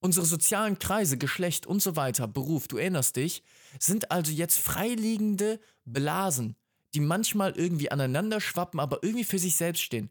Unsere 0.00 0.26
sozialen 0.26 0.78
Kreise, 0.78 1.16
Geschlecht 1.16 1.66
und 1.66 1.80
so 1.80 1.96
weiter, 1.96 2.28
Beruf, 2.28 2.68
du 2.68 2.76
erinnerst 2.76 3.16
dich, 3.16 3.42
sind 3.80 4.10
also 4.10 4.30
jetzt 4.30 4.58
freiliegende 4.58 5.58
Blasen, 5.86 6.56
die 6.92 7.00
manchmal 7.00 7.52
irgendwie 7.52 7.90
aneinander 7.90 8.42
schwappen, 8.42 8.80
aber 8.80 9.02
irgendwie 9.02 9.24
für 9.24 9.38
sich 9.38 9.56
selbst 9.56 9.80
stehen. 9.80 10.10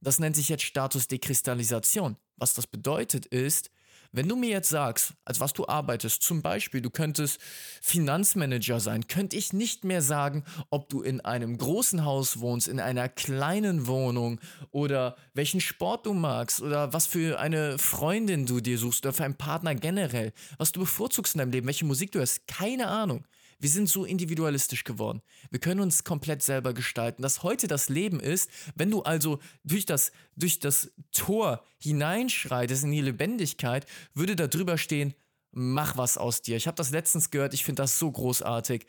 Das 0.00 0.20
nennt 0.20 0.36
sich 0.36 0.48
jetzt 0.48 0.62
Status 0.62 1.08
Dekristallisation. 1.08 2.16
Was 2.36 2.54
das 2.54 2.68
bedeutet 2.68 3.26
ist, 3.26 3.70
wenn 4.12 4.28
du 4.28 4.36
mir 4.36 4.50
jetzt 4.50 4.68
sagst, 4.68 5.14
als 5.24 5.40
was 5.40 5.52
du 5.52 5.66
arbeitest, 5.68 6.22
zum 6.22 6.42
Beispiel, 6.42 6.80
du 6.80 6.90
könntest 6.90 7.40
Finanzmanager 7.80 8.80
sein, 8.80 9.06
könnte 9.06 9.36
ich 9.36 9.52
nicht 9.52 9.84
mehr 9.84 10.02
sagen, 10.02 10.44
ob 10.70 10.88
du 10.88 11.02
in 11.02 11.20
einem 11.20 11.56
großen 11.56 12.04
Haus 12.04 12.40
wohnst, 12.40 12.68
in 12.68 12.80
einer 12.80 13.08
kleinen 13.08 13.86
Wohnung 13.86 14.40
oder 14.70 15.16
welchen 15.34 15.60
Sport 15.60 16.06
du 16.06 16.14
magst 16.14 16.60
oder 16.60 16.92
was 16.92 17.06
für 17.06 17.38
eine 17.38 17.78
Freundin 17.78 18.46
du 18.46 18.60
dir 18.60 18.78
suchst 18.78 19.04
oder 19.04 19.12
für 19.12 19.24
einen 19.24 19.36
Partner 19.36 19.74
generell, 19.74 20.32
was 20.58 20.72
du 20.72 20.80
bevorzugst 20.80 21.34
in 21.34 21.38
deinem 21.38 21.52
Leben, 21.52 21.66
welche 21.66 21.84
Musik 21.84 22.12
du 22.12 22.18
hörst, 22.18 22.46
keine 22.46 22.88
Ahnung. 22.88 23.24
Wir 23.60 23.68
sind 23.68 23.88
so 23.88 24.06
individualistisch 24.06 24.84
geworden. 24.84 25.20
Wir 25.50 25.60
können 25.60 25.80
uns 25.80 26.02
komplett 26.02 26.42
selber 26.42 26.72
gestalten. 26.72 27.22
Dass 27.22 27.42
heute 27.42 27.68
das 27.68 27.90
Leben 27.90 28.18
ist, 28.18 28.50
wenn 28.74 28.90
du 28.90 29.02
also 29.02 29.38
durch 29.64 29.84
das, 29.84 30.12
durch 30.34 30.60
das 30.60 30.90
Tor 31.12 31.62
hineinschreitest 31.78 32.84
in 32.84 32.90
die 32.90 33.02
Lebendigkeit, 33.02 33.86
würde 34.14 34.34
da 34.34 34.46
drüber 34.46 34.78
stehen, 34.78 35.14
mach 35.52 35.98
was 35.98 36.16
aus 36.16 36.40
dir. 36.40 36.56
Ich 36.56 36.66
habe 36.66 36.76
das 36.76 36.90
letztens 36.90 37.30
gehört, 37.30 37.52
ich 37.52 37.64
finde 37.64 37.82
das 37.82 37.98
so 37.98 38.10
großartig. 38.10 38.86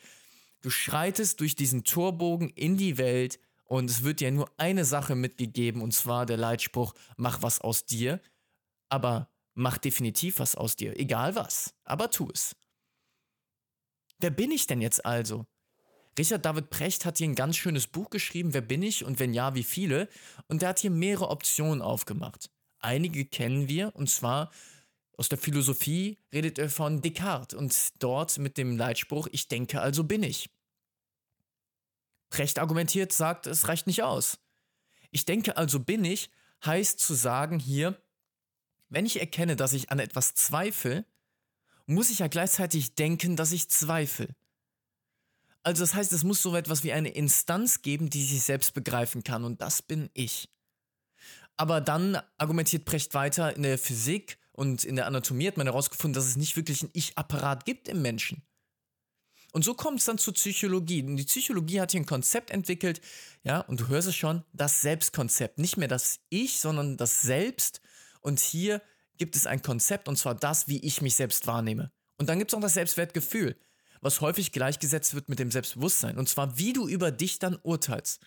Du 0.61 0.69
schreitest 0.69 1.41
durch 1.41 1.55
diesen 1.55 1.83
Torbogen 1.83 2.49
in 2.49 2.77
die 2.77 2.97
Welt 2.97 3.39
und 3.65 3.89
es 3.89 4.03
wird 4.03 4.21
dir 4.21 4.31
nur 4.31 4.49
eine 4.57 4.85
Sache 4.85 5.15
mitgegeben 5.15 5.81
und 5.81 5.93
zwar 5.93 6.25
der 6.25 6.37
Leitspruch, 6.37 6.93
mach 7.17 7.41
was 7.41 7.59
aus 7.59 7.85
dir, 7.85 8.21
aber 8.87 9.29
mach 9.53 9.77
definitiv 9.77 10.39
was 10.39 10.55
aus 10.55 10.75
dir, 10.75 10.97
egal 10.99 11.35
was, 11.35 11.73
aber 11.83 12.09
tu 12.09 12.29
es. 12.31 12.55
Wer 14.21 14.29
bin 14.29 14.51
ich 14.51 14.67
denn 14.67 14.81
jetzt 14.81 15.05
also? 15.05 15.45
Richard 16.17 16.45
David 16.45 16.69
Precht 16.69 17.05
hat 17.05 17.17
hier 17.17 17.27
ein 17.27 17.35
ganz 17.35 17.57
schönes 17.57 17.87
Buch 17.87 18.09
geschrieben, 18.09 18.53
Wer 18.53 18.61
bin 18.61 18.83
ich 18.83 19.03
und 19.03 19.19
wenn 19.19 19.33
ja, 19.33 19.55
wie 19.55 19.63
viele? 19.63 20.09
Und 20.47 20.61
der 20.61 20.69
hat 20.69 20.79
hier 20.79 20.91
mehrere 20.91 21.29
Optionen 21.29 21.81
aufgemacht. 21.81 22.49
Einige 22.79 23.25
kennen 23.25 23.67
wir, 23.67 23.95
und 23.95 24.09
zwar 24.09 24.51
aus 25.17 25.29
der 25.29 25.37
Philosophie 25.37 26.17
redet 26.33 26.57
er 26.57 26.69
von 26.69 27.01
Descartes 27.01 27.57
und 27.57 27.75
dort 27.99 28.37
mit 28.39 28.57
dem 28.57 28.77
Leitspruch, 28.77 29.27
ich 29.31 29.47
denke, 29.47 29.81
also 29.81 30.03
bin 30.03 30.23
ich. 30.23 30.49
Precht 32.29 32.59
argumentiert, 32.59 33.11
sagt, 33.11 33.45
es 33.45 33.67
reicht 33.67 33.87
nicht 33.87 34.03
aus. 34.03 34.39
Ich 35.11 35.25
denke, 35.25 35.57
also 35.57 35.79
bin 35.79 36.05
ich, 36.05 36.31
heißt 36.65 36.99
zu 36.99 37.13
sagen 37.13 37.59
hier, 37.59 38.01
wenn 38.89 39.05
ich 39.05 39.19
erkenne, 39.19 39.55
dass 39.55 39.73
ich 39.73 39.91
an 39.91 39.99
etwas 39.99 40.33
zweifle, 40.33 41.05
muss 41.91 42.09
ich 42.09 42.19
ja 42.19 42.27
gleichzeitig 42.27 42.95
denken, 42.95 43.35
dass 43.35 43.51
ich 43.51 43.69
zweifle. 43.69 44.29
Also 45.63 45.83
das 45.83 45.93
heißt, 45.93 46.11
es 46.13 46.23
muss 46.23 46.41
so 46.41 46.55
etwas 46.55 46.83
wie 46.83 46.91
eine 46.91 47.09
Instanz 47.09 47.81
geben, 47.81 48.09
die 48.09 48.23
sich 48.23 48.41
selbst 48.41 48.73
begreifen 48.73 49.23
kann 49.23 49.43
und 49.43 49.61
das 49.61 49.81
bin 49.81 50.09
ich. 50.13 50.49
Aber 51.57 51.81
dann 51.81 52.17
argumentiert 52.37 52.85
Precht 52.85 53.13
weiter, 53.13 53.55
in 53.55 53.63
der 53.63 53.77
Physik 53.77 54.39
und 54.53 54.83
in 54.83 54.95
der 54.95 55.05
Anatomie 55.05 55.47
hat 55.47 55.57
man 55.57 55.67
herausgefunden, 55.67 56.13
dass 56.13 56.25
es 56.25 56.35
nicht 56.35 56.55
wirklich 56.55 56.81
einen 56.81 56.91
Ich-Apparat 56.93 57.65
gibt 57.65 57.87
im 57.87 58.01
Menschen. 58.01 58.41
Und 59.51 59.63
so 59.63 59.73
kommt 59.73 59.99
es 59.99 60.05
dann 60.05 60.17
zur 60.17 60.33
Psychologie. 60.33 61.03
Und 61.03 61.17
die 61.17 61.25
Psychologie 61.25 61.81
hat 61.81 61.91
hier 61.91 61.99
ein 61.99 62.05
Konzept 62.05 62.51
entwickelt, 62.51 63.01
ja, 63.43 63.59
und 63.59 63.81
du 63.81 63.87
hörst 63.89 64.07
es 64.07 64.15
schon, 64.15 64.43
das 64.53 64.81
Selbstkonzept. 64.81 65.59
Nicht 65.59 65.77
mehr 65.77 65.89
das 65.89 66.21
Ich, 66.29 66.59
sondern 66.59 66.95
das 66.95 67.21
Selbst. 67.21 67.81
Und 68.21 68.39
hier 68.39 68.81
gibt 69.21 69.35
es 69.35 69.45
ein 69.45 69.61
Konzept 69.61 70.07
und 70.07 70.17
zwar 70.17 70.33
das, 70.33 70.67
wie 70.67 70.79
ich 70.79 71.03
mich 71.03 71.13
selbst 71.13 71.45
wahrnehme. 71.45 71.91
Und 72.17 72.27
dann 72.27 72.39
gibt 72.39 72.49
es 72.49 72.57
auch 72.57 72.61
das 72.61 72.73
Selbstwertgefühl, 72.73 73.55
was 74.01 74.19
häufig 74.19 74.51
gleichgesetzt 74.51 75.13
wird 75.13 75.29
mit 75.29 75.37
dem 75.37 75.51
Selbstbewusstsein 75.51 76.17
und 76.17 76.27
zwar 76.27 76.57
wie 76.57 76.73
du 76.73 76.87
über 76.87 77.11
dich 77.11 77.37
dann 77.37 77.59
urteilst. 77.61 78.19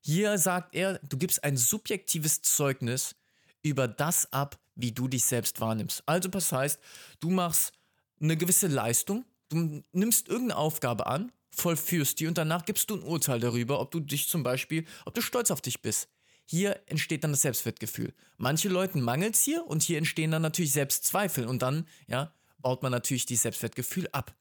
Hier 0.00 0.38
sagt 0.38 0.76
er, 0.76 1.00
du 1.00 1.18
gibst 1.18 1.42
ein 1.42 1.56
subjektives 1.56 2.40
Zeugnis 2.42 3.16
über 3.62 3.88
das 3.88 4.32
ab, 4.32 4.60
wie 4.76 4.92
du 4.92 5.08
dich 5.08 5.24
selbst 5.24 5.60
wahrnimmst. 5.60 6.04
Also 6.06 6.28
das 6.28 6.52
heißt, 6.52 6.78
du 7.18 7.30
machst 7.30 7.72
eine 8.20 8.36
gewisse 8.36 8.68
Leistung, 8.68 9.24
du 9.48 9.82
nimmst 9.90 10.28
irgendeine 10.28 10.56
Aufgabe 10.56 11.08
an 11.08 11.32
vollführst 11.50 12.20
die 12.20 12.28
und 12.28 12.38
danach 12.38 12.64
gibst 12.64 12.88
du 12.90 12.94
ein 12.94 13.02
Urteil 13.02 13.40
darüber, 13.40 13.80
ob 13.80 13.90
du 13.90 13.98
dich 13.98 14.28
zum 14.28 14.44
Beispiel, 14.44 14.86
ob 15.04 15.14
du 15.14 15.20
stolz 15.20 15.50
auf 15.50 15.60
dich 15.60 15.82
bist. 15.82 16.08
Hier 16.50 16.80
entsteht 16.86 17.24
dann 17.24 17.32
das 17.32 17.42
Selbstwertgefühl. 17.42 18.14
Manche 18.38 18.70
Leuten 18.70 19.02
mangelt 19.02 19.34
es 19.34 19.42
hier 19.42 19.66
und 19.66 19.82
hier 19.82 19.98
entstehen 19.98 20.30
dann 20.30 20.40
natürlich 20.40 20.72
Selbstzweifel 20.72 21.46
und 21.46 21.60
dann, 21.60 21.86
ja, 22.06 22.32
baut 22.56 22.82
man 22.82 22.90
natürlich 22.90 23.26
dieses 23.26 23.42
Selbstwertgefühl 23.42 24.08
ab. 24.12 24.34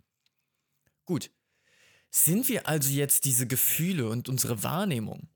Gut. 1.03 1.31
Sind 2.09 2.47
wir 2.47 2.65
also 2.65 2.89
jetzt 2.89 3.25
diese 3.25 3.45
Gefühle 3.45 4.07
und 4.07 4.29
unsere 4.29 4.63
Wahrnehmung? 4.63 5.27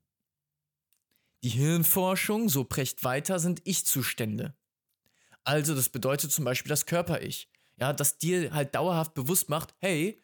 Die 1.42 1.50
Hirnforschung, 1.50 2.48
so 2.48 2.64
precht 2.64 3.04
weiter, 3.04 3.38
sind 3.38 3.60
Ich-Zustände. 3.64 4.56
Also, 5.44 5.74
das 5.74 5.90
bedeutet 5.90 6.32
zum 6.32 6.46
Beispiel 6.46 6.70
das 6.70 6.86
Körper-Ich. 6.86 7.50
Ja, 7.76 7.92
das 7.92 8.16
dir 8.16 8.54
halt 8.54 8.74
dauerhaft 8.74 9.12
bewusst 9.12 9.50
macht, 9.50 9.74
hey, 9.78 10.22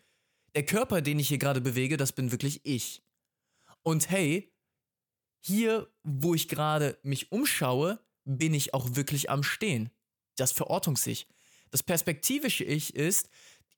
der 0.55 0.65
Körper, 0.65 1.03
den 1.03 1.19
ich 1.19 1.29
hier 1.29 1.39
gerade 1.39 1.61
bewege, 1.61 1.99
das 1.99 2.13
bin 2.13 2.31
wirklich 2.31 2.65
ich. 2.65 3.03
Und 3.83 4.09
hey, 4.09 4.51
hier, 5.41 5.91
wo 6.03 6.35
ich 6.35 6.49
gerade 6.49 6.99
mich 7.03 7.33
umschaue, 7.33 8.01
bin 8.25 8.55
ich 8.55 8.75
auch 8.75 8.97
wirklich 8.97 9.31
am 9.31 9.43
Stehen. 9.43 9.91
Das 10.37 10.53
Verortungs-Ich. 10.53 11.27
Das 11.71 11.83
perspektivische 11.83 12.65
Ich 12.65 12.95
ist, 12.95 13.29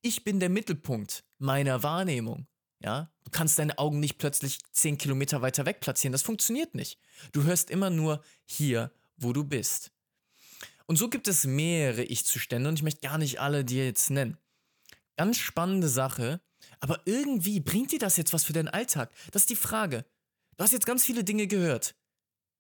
ich 0.03 0.25
bin 0.25 0.41
der 0.41 0.49
Mittelpunkt 0.49 1.25
meiner 1.39 1.83
Wahrnehmung. 1.83 2.47
Ja, 2.83 3.13
du 3.25 3.31
kannst 3.31 3.59
deine 3.59 3.79
Augen 3.79 4.01
nicht 4.01 4.17
plötzlich 4.17 4.59
zehn 4.73 4.97
Kilometer 4.97 5.43
weiter 5.43 5.67
weg 5.67 5.81
platzieren. 5.81 6.13
Das 6.13 6.23
funktioniert 6.23 6.75
nicht. 6.75 6.99
Du 7.33 7.43
hörst 7.45 7.71
immer 7.71 7.91
nur 7.91 8.25
hier, 8.47 8.91
wo 9.17 9.35
du 9.35 9.45
bist. 9.45 9.93
Und 10.87 10.97
so 10.97 11.11
gibt 11.11 11.29
es 11.29 11.45
mehrere 11.45 12.03
Ich-Zustände 12.03 12.69
und 12.69 12.77
ich 12.77 12.83
möchte 12.83 13.07
gar 13.07 13.19
nicht 13.19 13.41
alle 13.41 13.65
dir 13.65 13.85
jetzt 13.85 14.11
nennen. 14.11 14.39
Ganz 15.17 15.37
spannende 15.37 15.89
Sache, 15.89 16.41
aber 16.81 17.01
irgendwie 17.05 17.61
bringt 17.61 17.93
dir 17.93 17.99
das 17.99 18.17
jetzt 18.17 18.33
was 18.33 18.45
für 18.45 18.55
deinen 18.55 18.69
Alltag? 18.69 19.13
Das 19.31 19.43
ist 19.43 19.51
die 19.51 19.57
Frage. 19.57 20.07
Du 20.61 20.65
hast 20.65 20.73
jetzt 20.73 20.85
ganz 20.85 21.07
viele 21.07 21.25
Dinge 21.25 21.47
gehört. 21.47 21.95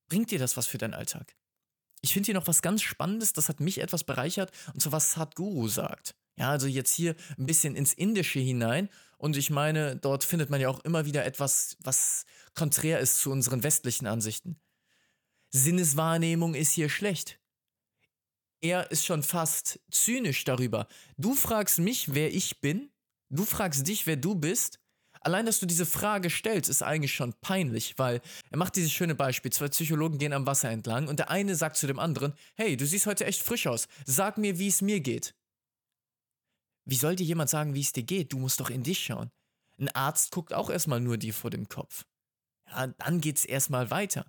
Bringt 0.09 0.31
dir 0.31 0.39
das 0.39 0.57
was 0.57 0.67
für 0.67 0.79
deinen 0.79 0.95
Alltag? 0.95 1.37
Ich 2.01 2.15
finde 2.15 2.29
hier 2.29 2.35
noch 2.35 2.47
was 2.47 2.63
ganz 2.63 2.81
Spannendes, 2.81 3.35
das 3.35 3.51
hat 3.51 3.61
mich 3.61 3.77
etwas 3.77 4.05
bereichert, 4.05 4.53
und 4.73 4.81
zwar 4.81 4.93
was 4.93 5.13
Sadhguru 5.13 5.69
sagt. 5.69 6.15
Ja, 6.37 6.49
also 6.49 6.67
jetzt 6.67 6.95
hier 6.95 7.15
ein 7.37 7.45
bisschen 7.45 7.77
ins 7.77 7.93
Indische 7.93 8.41
hinein. 8.41 8.89
Und 9.19 9.37
ich 9.37 9.51
meine, 9.51 9.97
dort 9.97 10.25
findet 10.25 10.49
man 10.49 10.63
ja 10.63 10.71
auch 10.71 10.81
immer 10.81 11.05
wieder 11.05 11.27
etwas, 11.27 11.77
was 11.81 12.25
konträr 12.55 13.01
ist 13.01 13.19
zu 13.19 13.31
unseren 13.31 13.63
westlichen 13.63 14.07
Ansichten. 14.07 14.59
Sinneswahrnehmung 15.51 16.55
ist 16.55 16.73
hier 16.73 16.89
schlecht. 16.89 17.39
Er 18.63 18.91
ist 18.91 19.05
schon 19.05 19.23
fast 19.23 19.79
zynisch 19.91 20.45
darüber. 20.45 20.89
Du 21.19 21.35
fragst 21.35 21.79
mich, 21.79 22.15
wer 22.15 22.33
ich 22.33 22.63
bin. 22.63 22.91
Du 23.29 23.45
fragst 23.45 23.87
dich, 23.87 24.07
wer 24.07 24.17
du 24.17 24.37
bist. 24.37 24.81
Allein, 25.23 25.45
dass 25.45 25.61
du 25.61 25.67
diese 25.67 25.85
Frage 25.85 26.31
stellst, 26.31 26.71
ist 26.71 26.83
eigentlich 26.83 27.15
schon 27.15 27.35
peinlich, 27.43 27.99
weil 27.99 28.23
er 28.51 28.57
macht 28.57 28.77
dieses 28.77 28.93
schöne 28.93 29.15
Beispiel. 29.15 29.53
Zwei 29.53 29.69
Psychologen 29.69 30.19
gehen 30.19 30.33
am 30.33 30.47
Wasser 30.47 30.71
entlang 30.71 31.09
und 31.09 31.19
der 31.19 31.31
eine 31.31 31.55
sagt 31.57 31.77
zu 31.77 31.87
dem 31.87 31.99
anderen, 31.99 32.33
hey, 32.55 32.77
du 32.77 32.87
siehst 32.87 33.07
heute 33.07 33.27
echt 33.27 33.43
frisch 33.43 33.67
aus. 33.67 33.87
Sag 34.07 34.39
mir, 34.39 34.59
wie 34.59 34.69
es 34.69 34.81
mir 34.81 35.01
geht. 35.01 35.35
Wie 36.87 36.97
soll 36.97 37.17
dir 37.17 37.27
jemand 37.27 37.51
sagen, 37.51 37.75
wie 37.75 37.83
es 37.83 37.93
dir 37.93 38.03
geht? 38.03 38.33
Du 38.33 38.39
musst 38.39 38.61
doch 38.61 38.71
in 38.71 38.83
dich 38.83 39.05
schauen. 39.05 39.31
Ein 39.79 39.89
Arzt 39.89 40.31
guckt 40.33 40.55
auch 40.55 40.71
erstmal 40.71 41.01
nur 41.01 41.19
dir 41.19 41.35
vor 41.35 41.51
dem 41.51 41.69
Kopf. 41.69 42.05
Ja, 42.69 42.87
dann 42.87 43.21
geht's 43.21 43.45
erstmal 43.45 43.91
weiter. 43.91 44.27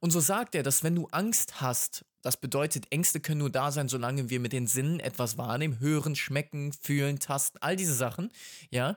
Und 0.00 0.10
so 0.10 0.20
sagt 0.20 0.54
er, 0.54 0.62
dass 0.62 0.82
wenn 0.82 0.94
du 0.96 1.06
Angst 1.08 1.60
hast, 1.60 2.04
das 2.22 2.36
bedeutet, 2.36 2.86
Ängste 2.90 3.20
können 3.20 3.40
nur 3.40 3.50
da 3.50 3.70
sein, 3.70 3.88
solange 3.88 4.30
wir 4.30 4.40
mit 4.40 4.52
den 4.52 4.66
Sinnen 4.66 5.00
etwas 5.00 5.38
wahrnehmen, 5.38 5.80
hören, 5.80 6.16
schmecken, 6.16 6.72
fühlen, 6.72 7.18
tasten, 7.18 7.58
all 7.60 7.76
diese 7.76 7.94
Sachen, 7.94 8.30
ja. 8.70 8.96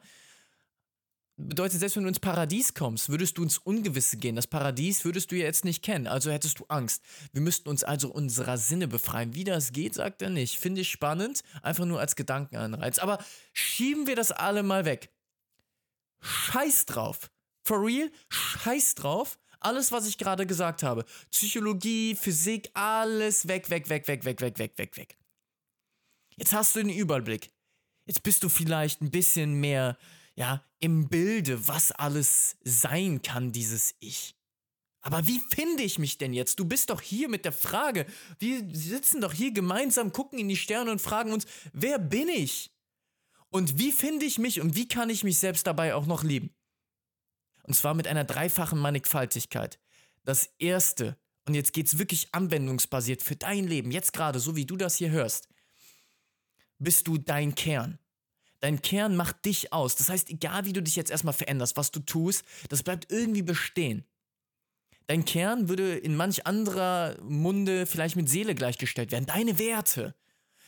Bedeutet, 1.38 1.82
selbst 1.82 1.98
wenn 1.98 2.04
du 2.04 2.10
ins 2.10 2.22
Paradies 2.22 2.74
kommst, 2.74 3.10
würdest 3.10 3.38
du 3.38 3.43
ins 3.43 3.58
Ungewisse 3.58 4.15
gehen. 4.15 4.38
Das 4.38 4.48
Paradies 4.48 5.04
würdest 5.04 5.32
du 5.32 5.36
ja 5.36 5.43
jetzt 5.43 5.65
nicht 5.65 5.84
kennen, 5.84 6.08
also 6.08 6.32
hättest 6.32 6.60
du 6.60 6.65
Angst. 6.69 7.04
Wir 7.34 7.41
müssten 7.41 7.67
uns 7.67 7.84
also 7.84 8.10
unserer 8.10 8.58
Sinne 8.58 8.88
befreien. 8.88 9.36
Wie 9.36 9.43
das 9.43 9.74
geht, 9.74 9.95
sagt 9.95 10.21
er 10.21 10.30
nicht. 10.30 10.58
Finde 10.58 10.82
ich 10.82 10.89
spannend, 10.89 11.43
einfach 11.62 11.86
nur 11.86 12.00
als 12.00 12.15
Gedankenanreiz. 12.15 13.00
Aber 13.00 13.24
schieben 13.52 14.08
wir 14.08 14.15
das 14.15 14.32
alle 14.32 14.63
mal 14.63 14.86
weg. 14.86 15.12
Scheiß 16.21 16.86
drauf. 16.86 17.30
For 17.63 17.86
real, 17.86 18.10
scheiß 18.30 18.95
drauf. 18.95 19.38
Alles, 19.60 19.91
was 19.91 20.08
ich 20.08 20.17
gerade 20.17 20.45
gesagt 20.45 20.84
habe. 20.84 21.04
Psychologie, 21.32 22.15
Physik, 22.15 22.69
alles 22.76 23.48
weg, 23.48 23.69
weg, 23.69 23.89
weg, 23.89 24.08
weg, 24.08 24.24
weg, 24.24 24.39
weg, 24.39 24.60
weg, 24.60 24.78
weg, 24.78 24.95
weg. 24.95 25.17
Jetzt 26.38 26.54
hast 26.54 26.76
du 26.76 26.80
den 26.80 26.89
Überblick. 26.89 27.52
Jetzt 28.06 28.24
bist 28.24 28.43
du 28.43 28.50
vielleicht 28.50 29.02
ein 29.02 29.12
bisschen 29.12 29.56
mehr 29.56 29.98
ja, 30.36 30.63
im 30.80 31.10
Bilde, 31.10 31.67
was 31.67 31.91
alles 31.91 32.58
sein 32.63 33.21
kann, 33.21 33.52
dieses 33.52 33.95
Ich. 34.00 34.36
Aber 35.02 35.28
wie 35.28 35.39
finde 35.54 35.84
ich 35.84 36.00
mich 36.00 36.17
denn 36.17 36.34
jetzt? 36.34 36.60
Du 36.60 36.65
bist 36.65 36.89
doch 36.89 37.00
hier 37.00 37.30
mit 37.30 37.45
der 37.45 37.52
Frage. 37.52 38.08
Wir 38.39 38.67
sitzen 38.74 39.21
doch 39.21 39.34
hier 39.34 39.52
gemeinsam, 39.52 40.12
gucken 40.12 40.39
in 40.39 40.48
die 40.48 40.58
Sterne 40.58 40.91
und 40.91 41.02
fragen 41.02 41.32
uns, 41.32 41.45
wer 41.74 42.00
bin 42.00 42.28
ich? 42.28 42.71
Und 43.50 43.78
wie 43.78 43.91
finde 43.91 44.26
ich 44.26 44.39
mich 44.39 44.60
und 44.60 44.76
wie 44.76 44.88
kann 44.88 45.10
ich 45.10 45.24
mich 45.24 45.38
selbst 45.38 45.67
dabei 45.67 45.93
auch 45.93 46.08
noch 46.08 46.24
lieben? 46.24 46.56
Und 47.63 47.76
zwar 47.76 47.93
mit 47.93 48.08
einer 48.08 48.24
dreifachen 48.24 48.80
Mannigfaltigkeit. 48.80 49.80
Das 50.24 50.50
erste, 50.58 51.17
und 51.48 51.54
jetzt 51.54 51.74
geht's 51.74 52.00
wirklich 52.00 52.34
anwendungsbasiert 52.34 53.21
für 53.21 53.36
dein 53.36 53.65
Leben, 53.67 53.91
jetzt 53.91 54.12
gerade, 54.12 54.39
so 54.39 54.56
wie 54.56 54.65
du 54.65 54.76
das 54.76 54.95
hier 54.95 55.12
hörst, 55.12 55.48
bist 56.80 57.08
du 57.08 57.17
dein 57.17 57.56
Kern. 57.56 58.00
Dein 58.65 58.82
Kern 58.82 59.15
macht 59.15 59.45
dich 59.45 59.71
aus. 59.73 59.95
Das 59.95 60.10
heißt, 60.10 60.32
egal 60.32 60.65
wie 60.65 60.73
du 60.73 60.82
dich 60.82 60.95
jetzt 60.95 61.12
erstmal 61.12 61.36
veränderst, 61.36 61.78
was 61.78 61.91
du 61.91 61.99
tust, 61.99 62.43
das 62.69 62.82
bleibt 62.82 63.12
irgendwie 63.12 63.43
bestehen. 63.43 64.04
Dein 65.06 65.23
Kern 65.23 65.69
würde 65.69 65.95
in 65.95 66.15
manch 66.15 66.47
anderer 66.47 67.15
Munde 67.21 67.86
vielleicht 67.86 68.15
mit 68.15 68.28
Seele 68.28 68.56
gleichgestellt 68.56 69.12
werden. 69.12 69.28
Deine 69.28 69.60
Werte. 69.60 70.15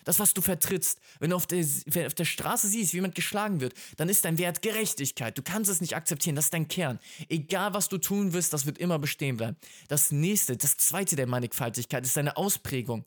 Das, 0.03 0.19
was 0.19 0.35
du 0.35 0.43
vertrittst. 0.43 0.99
Wenn 1.19 1.31
du 1.31 1.35
auf 1.35 1.47
der, 1.47 1.65
auf 2.05 2.13
der 2.13 2.25
Straße 2.25 2.67
siehst, 2.67 2.93
wie 2.93 2.97
jemand 2.97 3.15
geschlagen 3.15 3.61
wird, 3.61 3.73
dann 3.95 4.09
ist 4.09 4.25
dein 4.25 4.37
Wert 4.37 4.61
Gerechtigkeit. 4.61 5.35
Du 5.35 5.41
kannst 5.41 5.71
es 5.71 5.81
nicht 5.81 5.95
akzeptieren. 5.95 6.35
Das 6.35 6.45
ist 6.45 6.53
dein 6.53 6.67
Kern. 6.67 6.99
Egal, 7.29 7.73
was 7.73 7.89
du 7.89 7.97
tun 7.97 8.33
wirst, 8.33 8.53
das 8.53 8.67
wird 8.67 8.77
immer 8.77 8.99
bestehen 8.99 9.37
bleiben. 9.37 9.57
Das 9.87 10.11
nächste, 10.11 10.55
das 10.55 10.77
zweite 10.77 11.15
der 11.15 11.25
Mannigfaltigkeit 11.25 12.05
ist 12.05 12.15
deine 12.15 12.37
Ausprägung. 12.37 13.05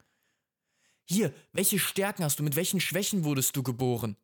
Hier, 1.05 1.33
welche 1.53 1.79
Stärken 1.79 2.25
hast 2.25 2.41
du? 2.41 2.43
Mit 2.43 2.57
welchen 2.57 2.81
Schwächen 2.81 3.23
wurdest 3.23 3.55
du 3.55 3.63
geboren? 3.63 4.17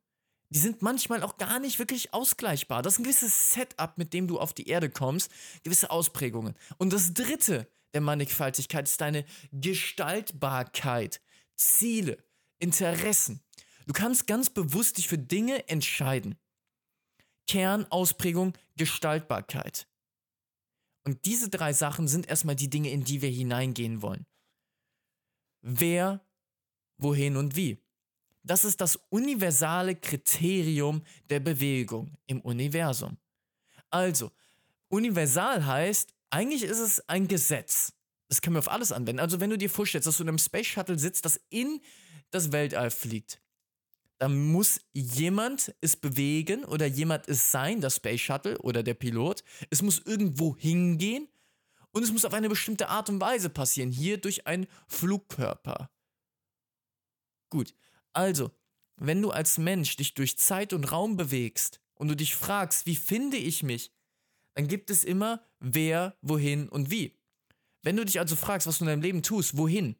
Die 0.50 0.58
sind 0.58 0.82
manchmal 0.82 1.22
auch 1.22 1.36
gar 1.38 1.58
nicht 1.58 1.78
wirklich 1.78 2.14
ausgleichbar. 2.14 2.82
Das 2.82 2.94
ist 2.94 2.98
ein 3.00 3.04
gewisses 3.04 3.52
Setup, 3.52 3.98
mit 3.98 4.12
dem 4.12 4.28
du 4.28 4.38
auf 4.38 4.54
die 4.54 4.68
Erde 4.68 4.90
kommst, 4.90 5.30
gewisse 5.64 5.90
Ausprägungen. 5.90 6.54
Und 6.78 6.92
das 6.92 7.14
dritte 7.14 7.68
der 7.94 8.00
Mannigfaltigkeit 8.00 8.86
ist 8.86 9.00
deine 9.00 9.24
Gestaltbarkeit, 9.52 11.20
Ziele, 11.54 12.18
Interessen. 12.58 13.42
Du 13.86 13.92
kannst 13.92 14.26
ganz 14.26 14.50
bewusst 14.50 14.98
dich 14.98 15.08
für 15.08 15.18
Dinge 15.18 15.68
entscheiden. 15.68 16.36
Kernausprägung, 17.46 18.54
Gestaltbarkeit. 18.76 19.88
Und 21.04 21.24
diese 21.24 21.48
drei 21.48 21.72
Sachen 21.72 22.08
sind 22.08 22.28
erstmal 22.28 22.56
die 22.56 22.68
Dinge, 22.68 22.90
in 22.90 23.04
die 23.04 23.22
wir 23.22 23.30
hineingehen 23.30 24.02
wollen. 24.02 24.26
Wer, 25.62 26.26
wohin 26.98 27.36
und 27.36 27.54
wie. 27.54 27.85
Das 28.46 28.64
ist 28.64 28.80
das 28.80 28.96
universale 29.10 29.96
Kriterium 29.96 31.02
der 31.28 31.40
Bewegung 31.40 32.12
im 32.26 32.40
Universum. 32.40 33.16
Also, 33.90 34.30
universal 34.88 35.66
heißt, 35.66 36.14
eigentlich 36.30 36.62
ist 36.62 36.78
es 36.78 37.08
ein 37.08 37.26
Gesetz. 37.26 37.92
Das 38.28 38.40
können 38.40 38.54
wir 38.54 38.60
auf 38.60 38.70
alles 38.70 38.92
anwenden. 38.92 39.20
Also, 39.20 39.40
wenn 39.40 39.50
du 39.50 39.58
dir 39.58 39.68
vorstellst, 39.68 40.06
dass 40.06 40.18
du 40.18 40.22
in 40.22 40.28
einem 40.28 40.38
Space 40.38 40.66
Shuttle 40.66 40.98
sitzt, 40.98 41.24
das 41.24 41.40
in 41.50 41.80
das 42.30 42.52
Weltall 42.52 42.90
fliegt, 42.90 43.40
dann 44.18 44.46
muss 44.46 44.80
jemand 44.92 45.74
es 45.80 45.96
bewegen 45.96 46.64
oder 46.64 46.86
jemand 46.86 47.28
es 47.28 47.50
sein, 47.50 47.80
das 47.80 47.96
Space 47.96 48.20
Shuttle 48.20 48.58
oder 48.58 48.84
der 48.84 48.94
Pilot. 48.94 49.42
Es 49.70 49.82
muss 49.82 50.00
irgendwo 50.04 50.56
hingehen 50.56 51.28
und 51.90 52.04
es 52.04 52.12
muss 52.12 52.24
auf 52.24 52.32
eine 52.32 52.48
bestimmte 52.48 52.88
Art 52.88 53.08
und 53.08 53.20
Weise 53.20 53.50
passieren. 53.50 53.90
Hier 53.90 54.18
durch 54.18 54.46
einen 54.46 54.68
Flugkörper. 54.86 55.90
Gut, 57.50 57.74
also, 58.16 58.50
wenn 58.96 59.20
du 59.20 59.30
als 59.30 59.58
Mensch 59.58 59.96
dich 59.96 60.14
durch 60.14 60.38
Zeit 60.38 60.72
und 60.72 60.90
Raum 60.90 61.16
bewegst 61.16 61.80
und 61.94 62.08
du 62.08 62.16
dich 62.16 62.34
fragst, 62.34 62.86
wie 62.86 62.96
finde 62.96 63.36
ich 63.36 63.62
mich, 63.62 63.92
dann 64.54 64.68
gibt 64.68 64.90
es 64.90 65.04
immer 65.04 65.44
wer, 65.60 66.16
wohin 66.22 66.68
und 66.68 66.90
wie. 66.90 67.14
Wenn 67.82 67.96
du 67.96 68.04
dich 68.04 68.18
also 68.18 68.34
fragst, 68.34 68.66
was 68.66 68.78
du 68.78 68.84
in 68.84 68.88
deinem 68.88 69.02
Leben 69.02 69.22
tust, 69.22 69.56
wohin? 69.58 69.96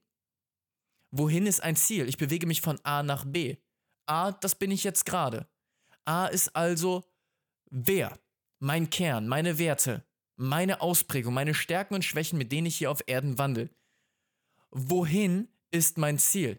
Wohin 1.10 1.46
ist 1.46 1.62
ein 1.62 1.76
Ziel? 1.76 2.08
Ich 2.08 2.16
bewege 2.16 2.46
mich 2.46 2.62
von 2.62 2.80
A 2.84 3.02
nach 3.02 3.24
B. 3.24 3.56
A, 4.06 4.32
das 4.32 4.54
bin 4.54 4.70
ich 4.70 4.82
jetzt 4.82 5.04
gerade. 5.04 5.46
A 6.04 6.26
ist 6.26 6.56
also 6.56 7.04
wer? 7.70 8.18
Mein 8.58 8.88
Kern, 8.88 9.28
meine 9.28 9.58
Werte, 9.58 10.06
meine 10.36 10.80
Ausprägung, 10.80 11.34
meine 11.34 11.54
Stärken 11.54 11.94
und 11.94 12.04
Schwächen, 12.04 12.38
mit 12.38 12.50
denen 12.50 12.66
ich 12.66 12.76
hier 12.76 12.90
auf 12.90 13.02
Erden 13.06 13.38
wandle. 13.38 13.68
Wohin 14.70 15.48
ist 15.70 15.98
mein 15.98 16.18
Ziel? 16.18 16.58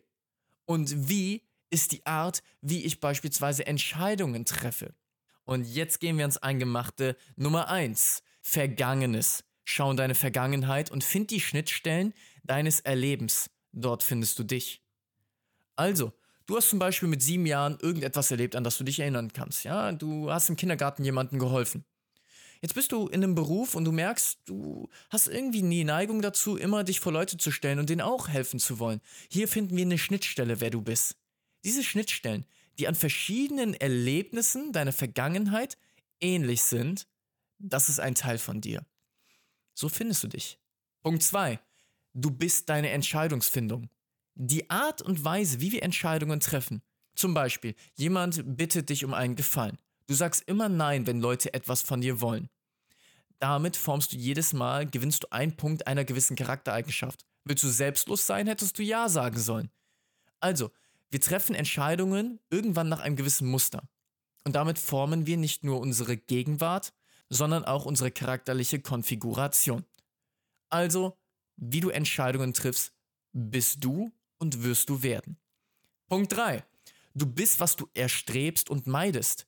Und 0.66 1.10
wie 1.10 1.47
ist 1.70 1.92
die 1.92 2.06
Art, 2.06 2.42
wie 2.62 2.84
ich 2.84 3.00
beispielsweise 3.00 3.66
Entscheidungen 3.68 4.46
treffe. 4.46 4.94
Und 5.44 5.66
jetzt 5.66 6.00
gehen 6.00 6.18
wir 6.18 6.26
ins 6.26 6.38
Eingemachte. 6.38 7.16
Nummer 7.36 7.70
eins: 7.70 8.22
Vergangenes. 8.42 9.44
Schau 9.64 9.92
in 9.92 9.98
deine 9.98 10.16
Vergangenheit 10.16 10.92
und 10.92 11.04
find 11.04 11.30
die 11.30 11.42
Schnittstellen 11.42 12.14
deines 12.44 12.80
Erlebens. 12.80 13.50
Dort 13.74 14.04
findest 14.04 14.40
du 14.40 14.44
dich. 14.44 14.82
Also, 15.76 16.14
du 16.46 16.56
hast 16.56 16.70
zum 16.70 16.80
Beispiel 16.80 17.10
mit 17.10 17.22
sieben 17.22 17.46
Jahren 17.46 17.78
irgendetwas 17.82 18.32
erlebt, 18.32 18.56
an 18.56 18.64
das 18.64 18.78
du 18.78 18.84
dich 18.84 19.00
erinnern 19.00 19.34
kannst. 19.34 19.66
Ja, 19.66 19.92
du 19.92 20.32
hast 20.32 20.50
im 20.50 20.56
Kindergarten 20.56 21.04
jemandem 21.04 21.40
geholfen. 21.40 21.86
Jetzt 22.62 22.74
bist 22.74 22.92
du 22.92 23.08
in 23.08 23.24
einem 23.24 23.36
Beruf 23.36 23.76
und 23.76 23.86
du 23.86 23.92
merkst, 23.92 24.40
du 24.46 24.90
hast 25.10 25.28
irgendwie 25.28 25.62
nie 25.62 25.84
Neigung 25.84 26.22
dazu, 26.22 26.58
immer 26.58 26.84
dich 26.84 27.00
vor 27.00 27.12
Leute 27.12 27.38
zu 27.38 27.52
stellen 27.52 27.78
und 27.78 27.90
denen 27.90 28.02
auch 28.02 28.30
helfen 28.30 28.60
zu 28.60 28.80
wollen. 28.80 29.02
Hier 29.30 29.48
finden 29.48 29.76
wir 29.76 29.86
eine 29.86 29.98
Schnittstelle, 29.98 30.60
wer 30.60 30.72
du 30.72 30.82
bist. 30.82 31.16
Diese 31.64 31.84
Schnittstellen, 31.84 32.46
die 32.80 32.88
an 32.88 32.96
verschiedenen 32.96 33.74
Erlebnissen 33.74 34.72
deiner 34.72 34.92
Vergangenheit 34.92 35.78
ähnlich 36.20 36.62
sind, 36.64 37.08
das 37.60 37.90
ist 37.90 38.00
ein 38.00 38.16
Teil 38.16 38.38
von 38.38 38.62
dir. 38.62 38.86
So 39.74 39.90
findest 39.90 40.24
du 40.24 40.28
dich. 40.28 40.60
Punkt 41.02 41.24
2. 41.24 41.60
Du 42.14 42.32
bist 42.32 42.70
deine 42.70 42.90
Entscheidungsfindung. 42.90 43.90
Die 44.36 44.70
Art 44.70 45.02
und 45.02 45.24
Weise, 45.24 45.62
wie 45.62 45.72
wir 45.72 45.84
Entscheidungen 45.84 46.40
treffen. 46.40 46.82
Zum 47.16 47.34
Beispiel, 47.34 47.76
jemand 47.96 48.58
bittet 48.58 48.90
dich 48.90 49.04
um 49.04 49.14
einen 49.14 49.36
Gefallen. 49.36 49.78
Du 50.08 50.14
sagst 50.14 50.44
immer 50.48 50.70
Nein, 50.70 51.08
wenn 51.08 51.20
Leute 51.20 51.54
etwas 51.54 51.82
von 51.82 52.02
dir 52.02 52.22
wollen. 52.22 52.50
Damit 53.40 53.76
formst 53.76 54.14
du 54.14 54.18
jedes 54.18 54.54
Mal, 54.54 54.88
gewinnst 54.88 55.24
du 55.24 55.32
einen 55.32 55.58
Punkt 55.58 55.86
einer 55.88 56.06
gewissen 56.06 56.36
Charaktereigenschaft. 56.36 57.26
Willst 57.46 57.64
du 57.64 57.70
selbstlos 57.70 58.26
sein, 58.26 58.48
hättest 58.48 58.78
du 58.78 58.84
Ja 58.84 59.10
sagen 59.10 59.40
sollen. 59.40 59.70
Also, 60.40 60.72
wir 61.10 61.22
treffen 61.22 61.56
Entscheidungen 61.56 62.40
irgendwann 62.50 62.90
nach 62.90 63.00
einem 63.00 63.16
gewissen 63.16 63.48
Muster. 63.48 63.88
Und 64.44 64.54
damit 64.56 64.80
formen 64.80 65.26
wir 65.26 65.38
nicht 65.38 65.64
nur 65.64 65.80
unsere 65.80 66.18
Gegenwart, 66.18 66.94
sondern 67.30 67.66
auch 67.66 67.86
unsere 67.86 68.12
charakterliche 68.12 68.80
Konfiguration. 68.80 69.86
Also, 70.70 71.18
wie 71.56 71.80
du 71.80 71.90
Entscheidungen 71.90 72.54
triffst, 72.54 72.94
bist 73.34 73.84
du 73.84 74.12
und 74.38 74.64
wirst 74.64 74.90
du 74.90 75.04
werden. 75.04 75.38
Punkt 76.08 76.32
3. 76.34 76.64
Du 77.14 77.26
bist, 77.26 77.60
was 77.60 77.76
du 77.76 77.90
erstrebst 77.94 78.70
und 78.70 78.88
meidest. 78.88 79.48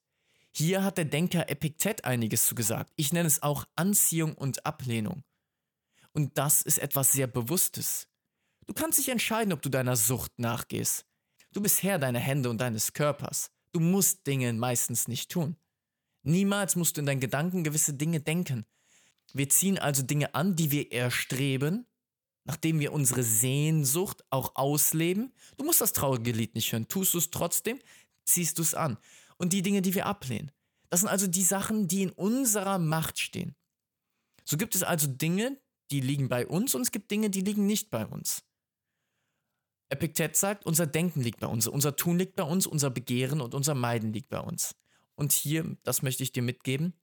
Hier 0.51 0.83
hat 0.83 0.97
der 0.97 1.05
Denker 1.05 1.49
Epiktet 1.49 2.03
einiges 2.03 2.47
zu 2.47 2.55
gesagt. 2.55 2.91
Ich 2.95 3.13
nenne 3.13 3.27
es 3.27 3.43
auch 3.43 3.65
Anziehung 3.75 4.33
und 4.33 4.65
Ablehnung. 4.65 5.23
Und 6.11 6.37
das 6.37 6.61
ist 6.61 6.79
etwas 6.79 7.11
sehr 7.11 7.27
Bewusstes. 7.27 8.07
Du 8.65 8.73
kannst 8.73 8.97
dich 8.97 9.09
entscheiden, 9.09 9.53
ob 9.53 9.61
du 9.61 9.69
deiner 9.69 9.95
Sucht 9.95 10.37
nachgehst. 10.37 11.05
Du 11.51 11.61
bist 11.61 11.81
Herr 11.81 11.97
deiner 11.97 12.19
Hände 12.19 12.49
und 12.49 12.59
deines 12.61 12.93
Körpers. 12.93 13.51
Du 13.71 13.79
musst 13.79 14.27
Dinge 14.27 14.53
meistens 14.53 15.07
nicht 15.07 15.31
tun. 15.31 15.55
Niemals 16.23 16.75
musst 16.75 16.97
du 16.97 17.01
in 17.01 17.07
deinen 17.07 17.19
Gedanken 17.19 17.63
gewisse 17.63 17.93
Dinge 17.93 18.19
denken. 18.19 18.65
Wir 19.33 19.49
ziehen 19.49 19.79
also 19.79 20.03
Dinge 20.03 20.35
an, 20.35 20.55
die 20.55 20.71
wir 20.71 20.91
erstreben, 20.91 21.87
nachdem 22.45 22.79
wir 22.79 22.93
unsere 22.93 23.23
Sehnsucht 23.23 24.23
auch 24.29 24.55
ausleben. 24.55 25.33
Du 25.57 25.65
musst 25.65 25.81
das 25.81 25.93
traurige 25.93 26.31
Lied 26.31 26.55
nicht 26.55 26.71
hören. 26.71 26.87
Tust 26.87 27.13
du 27.13 27.17
es 27.17 27.31
trotzdem, 27.31 27.79
ziehst 28.25 28.57
du 28.57 28.61
es 28.61 28.75
an. 28.75 28.97
Und 29.37 29.53
die 29.53 29.61
Dinge, 29.61 29.81
die 29.81 29.95
wir 29.95 30.05
ablehnen. 30.05 30.51
Das 30.89 31.01
sind 31.01 31.09
also 31.09 31.27
die 31.27 31.43
Sachen, 31.43 31.87
die 31.87 32.03
in 32.03 32.11
unserer 32.11 32.79
Macht 32.79 33.19
stehen. 33.19 33.55
So 34.45 34.57
gibt 34.57 34.75
es 34.75 34.83
also 34.83 35.07
Dinge, 35.07 35.59
die 35.91 36.01
liegen 36.01 36.29
bei 36.29 36.45
uns 36.45 36.75
und 36.75 36.81
es 36.81 36.91
gibt 36.91 37.11
Dinge, 37.11 37.29
die 37.29 37.41
liegen 37.41 37.65
nicht 37.65 37.89
bei 37.89 38.05
uns. 38.05 38.43
Epiktet 39.89 40.35
sagt, 40.35 40.65
unser 40.65 40.85
Denken 40.85 41.21
liegt 41.21 41.39
bei 41.39 41.47
uns, 41.47 41.67
unser 41.67 41.95
Tun 41.95 42.19
liegt 42.19 42.35
bei 42.35 42.43
uns, 42.43 42.67
unser 42.67 42.89
Begehren 42.89 43.41
und 43.41 43.55
unser 43.55 43.73
Meiden 43.73 44.13
liegt 44.13 44.29
bei 44.29 44.39
uns. 44.39 44.75
Und 45.15 45.31
hier, 45.31 45.77
das 45.83 46.01
möchte 46.01 46.23
ich 46.23 46.31
dir 46.31 46.43
mitgeben, 46.43 46.93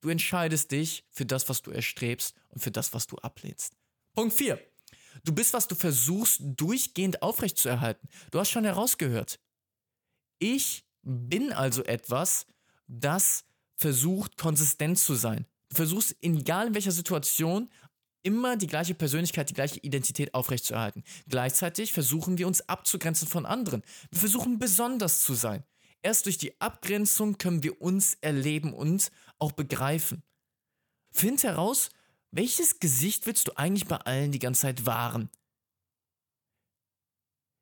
du 0.00 0.08
entscheidest 0.08 0.70
dich 0.70 1.04
für 1.10 1.26
das, 1.26 1.48
was 1.48 1.62
du 1.62 1.70
erstrebst 1.70 2.34
und 2.50 2.60
für 2.60 2.70
das, 2.70 2.94
was 2.94 3.06
du 3.06 3.16
ablehnst. 3.16 3.74
Punkt 4.14 4.34
4. 4.34 4.60
Du 5.24 5.32
bist, 5.32 5.52
was 5.52 5.68
du 5.68 5.74
versuchst, 5.74 6.40
durchgehend 6.40 7.22
aufrechtzuerhalten. 7.22 8.08
Du 8.30 8.38
hast 8.38 8.50
schon 8.50 8.64
herausgehört. 8.64 9.40
Ich 10.38 10.84
bin 11.02 11.52
also 11.52 11.84
etwas, 11.84 12.46
das 12.86 13.44
versucht, 13.76 14.36
konsistent 14.36 14.98
zu 14.98 15.14
sein. 15.14 15.46
Du 15.68 15.76
versuchst, 15.76 16.16
egal 16.22 16.68
in 16.68 16.74
welcher 16.74 16.92
Situation, 16.92 17.70
immer 18.24 18.56
die 18.56 18.66
gleiche 18.66 18.94
Persönlichkeit, 18.94 19.50
die 19.50 19.54
gleiche 19.54 19.78
Identität 19.80 20.34
aufrechtzuerhalten. 20.34 21.04
Gleichzeitig 21.28 21.92
versuchen 21.92 22.38
wir 22.38 22.48
uns 22.48 22.68
abzugrenzen 22.68 23.28
von 23.28 23.46
anderen. 23.46 23.82
Wir 24.10 24.18
versuchen 24.18 24.58
besonders 24.58 25.22
zu 25.22 25.34
sein. 25.34 25.62
Erst 26.02 26.26
durch 26.26 26.36
die 26.36 26.60
Abgrenzung 26.60 27.38
können 27.38 27.62
wir 27.62 27.80
uns 27.80 28.14
erleben 28.20 28.74
und 28.74 29.10
auch 29.38 29.52
begreifen. 29.52 30.22
Find 31.12 31.42
heraus, 31.44 31.90
welches 32.30 32.80
Gesicht 32.80 33.26
willst 33.26 33.46
du 33.46 33.52
eigentlich 33.56 33.86
bei 33.86 33.96
allen 33.96 34.32
die 34.32 34.40
ganze 34.40 34.62
Zeit 34.62 34.84
wahren? 34.86 35.30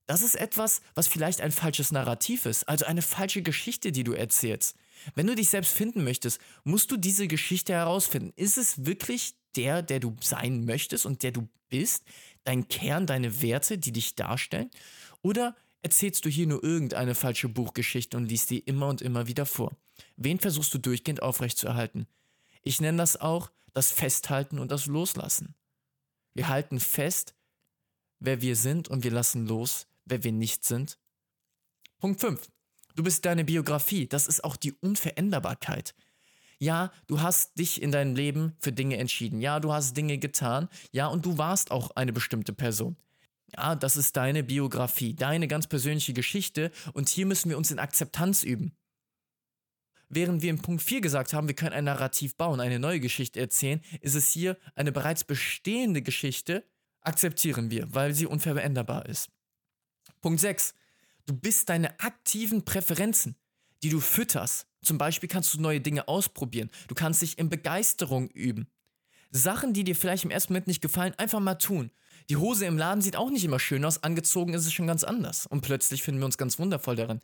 Das 0.06 0.22
ist 0.22 0.34
etwas, 0.34 0.80
was 0.94 1.06
vielleicht 1.06 1.40
ein 1.40 1.52
falsches 1.52 1.92
Narrativ 1.92 2.46
ist, 2.46 2.68
also 2.68 2.84
eine 2.84 3.02
falsche 3.02 3.42
Geschichte, 3.42 3.92
die 3.92 4.04
du 4.04 4.12
erzählst. 4.12 4.76
Wenn 5.14 5.26
du 5.26 5.34
dich 5.34 5.50
selbst 5.50 5.72
finden 5.72 6.04
möchtest, 6.04 6.40
musst 6.64 6.90
du 6.90 6.96
diese 6.96 7.28
Geschichte 7.28 7.72
herausfinden. 7.72 8.32
Ist 8.36 8.58
es 8.58 8.84
wirklich 8.84 9.36
der, 9.56 9.82
der 9.82 10.00
du 10.00 10.16
sein 10.20 10.64
möchtest 10.64 11.06
und 11.06 11.22
der 11.22 11.32
du 11.32 11.48
bist? 11.68 12.04
Dein 12.44 12.68
Kern, 12.68 13.06
deine 13.06 13.42
Werte, 13.42 13.78
die 13.78 13.92
dich 13.92 14.14
darstellen? 14.14 14.70
Oder 15.22 15.56
erzählst 15.82 16.24
du 16.24 16.28
hier 16.28 16.46
nur 16.46 16.62
irgendeine 16.62 17.14
falsche 17.14 17.48
Buchgeschichte 17.48 18.16
und 18.16 18.26
liest 18.26 18.50
die 18.50 18.60
immer 18.60 18.88
und 18.88 19.02
immer 19.02 19.26
wieder 19.26 19.46
vor? 19.46 19.72
Wen 20.16 20.38
versuchst 20.38 20.72
du 20.74 20.78
durchgehend 20.78 21.22
aufrechtzuerhalten? 21.22 22.06
Ich 22.62 22.80
nenne 22.80 22.98
das 22.98 23.20
auch 23.20 23.50
das 23.72 23.90
Festhalten 23.90 24.58
und 24.58 24.70
das 24.70 24.86
Loslassen. 24.86 25.54
Wir 26.34 26.48
halten 26.48 26.80
fest, 26.80 27.34
wer 28.20 28.40
wir 28.40 28.56
sind 28.56 28.88
und 28.88 29.04
wir 29.04 29.10
lassen 29.10 29.46
los, 29.46 29.86
wer 30.04 30.24
wir 30.24 30.32
nicht 30.32 30.64
sind. 30.64 30.98
Punkt 31.98 32.20
5. 32.20 32.50
Du 32.94 33.02
bist 33.02 33.24
deine 33.24 33.44
Biografie, 33.44 34.06
das 34.06 34.26
ist 34.26 34.44
auch 34.44 34.56
die 34.56 34.72
Unveränderbarkeit. 34.72 35.94
Ja, 36.62 36.92
du 37.08 37.20
hast 37.20 37.58
dich 37.58 37.82
in 37.82 37.90
deinem 37.90 38.14
Leben 38.14 38.54
für 38.60 38.70
Dinge 38.70 38.96
entschieden. 38.96 39.40
Ja, 39.40 39.58
du 39.58 39.72
hast 39.72 39.96
Dinge 39.96 40.18
getan. 40.18 40.68
Ja, 40.92 41.08
und 41.08 41.26
du 41.26 41.36
warst 41.36 41.72
auch 41.72 41.90
eine 41.96 42.12
bestimmte 42.12 42.52
Person. 42.52 42.96
Ja, 43.52 43.74
das 43.74 43.96
ist 43.96 44.16
deine 44.16 44.44
Biografie, 44.44 45.12
deine 45.12 45.48
ganz 45.48 45.66
persönliche 45.66 46.12
Geschichte 46.12 46.70
und 46.92 47.08
hier 47.08 47.26
müssen 47.26 47.50
wir 47.50 47.58
uns 47.58 47.72
in 47.72 47.80
Akzeptanz 47.80 48.44
üben. 48.44 48.76
Während 50.08 50.40
wir 50.42 50.50
im 50.50 50.62
Punkt 50.62 50.84
4 50.84 51.00
gesagt 51.00 51.32
haben, 51.32 51.48
wir 51.48 51.56
können 51.56 51.72
ein 51.72 51.82
Narrativ 51.82 52.36
bauen, 52.36 52.60
eine 52.60 52.78
neue 52.78 53.00
Geschichte 53.00 53.40
erzählen, 53.40 53.80
ist 54.00 54.14
es 54.14 54.30
hier 54.30 54.56
eine 54.76 54.92
bereits 54.92 55.24
bestehende 55.24 56.00
Geschichte, 56.00 56.64
akzeptieren 57.00 57.72
wir, 57.72 57.92
weil 57.92 58.14
sie 58.14 58.26
unveränderbar 58.26 59.06
ist. 59.06 59.30
Punkt 60.20 60.38
6. 60.38 60.74
Du 61.26 61.34
bist 61.34 61.68
deine 61.70 61.98
aktiven 61.98 62.64
Präferenzen, 62.64 63.34
die 63.82 63.90
du 63.90 64.00
fütterst. 64.00 64.66
Zum 64.82 64.98
Beispiel 64.98 65.28
kannst 65.28 65.54
du 65.54 65.60
neue 65.60 65.80
Dinge 65.80 66.08
ausprobieren. 66.08 66.70
Du 66.88 66.94
kannst 66.94 67.22
dich 67.22 67.38
in 67.38 67.48
Begeisterung 67.48 68.28
üben. 68.30 68.66
Sachen, 69.30 69.72
die 69.72 69.84
dir 69.84 69.96
vielleicht 69.96 70.24
im 70.24 70.30
ersten 70.30 70.52
Moment 70.52 70.66
nicht 70.66 70.82
gefallen, 70.82 71.14
einfach 71.16 71.40
mal 71.40 71.54
tun. 71.54 71.90
Die 72.28 72.36
Hose 72.36 72.66
im 72.66 72.78
Laden 72.78 73.00
sieht 73.00 73.16
auch 73.16 73.30
nicht 73.30 73.44
immer 73.44 73.58
schön 73.58 73.84
aus, 73.84 74.02
angezogen 74.02 74.54
ist 74.54 74.66
es 74.66 74.72
schon 74.72 74.86
ganz 74.86 75.04
anders. 75.04 75.46
Und 75.46 75.62
plötzlich 75.62 76.02
finden 76.02 76.20
wir 76.20 76.26
uns 76.26 76.38
ganz 76.38 76.58
wundervoll 76.58 76.96
darin. 76.96 77.20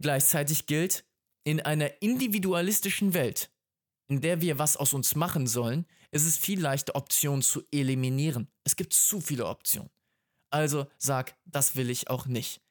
Gleichzeitig 0.00 0.66
gilt, 0.66 1.04
in 1.44 1.60
einer 1.60 2.02
individualistischen 2.02 3.12
Welt, 3.12 3.50
in 4.08 4.20
der 4.20 4.40
wir 4.40 4.58
was 4.58 4.76
aus 4.76 4.94
uns 4.94 5.14
machen 5.14 5.46
sollen, 5.46 5.86
ist 6.10 6.24
es 6.24 6.38
viel 6.38 6.60
leichter, 6.60 6.94
Optionen 6.94 7.42
zu 7.42 7.62
eliminieren. 7.70 8.48
Es 8.64 8.76
gibt 8.76 8.94
zu 8.94 9.20
viele 9.20 9.46
Optionen. 9.46 9.90
Also 10.50 10.86
sag, 10.98 11.34
das 11.44 11.76
will 11.76 11.90
ich 11.90 12.08
auch 12.08 12.26
nicht. 12.26 12.63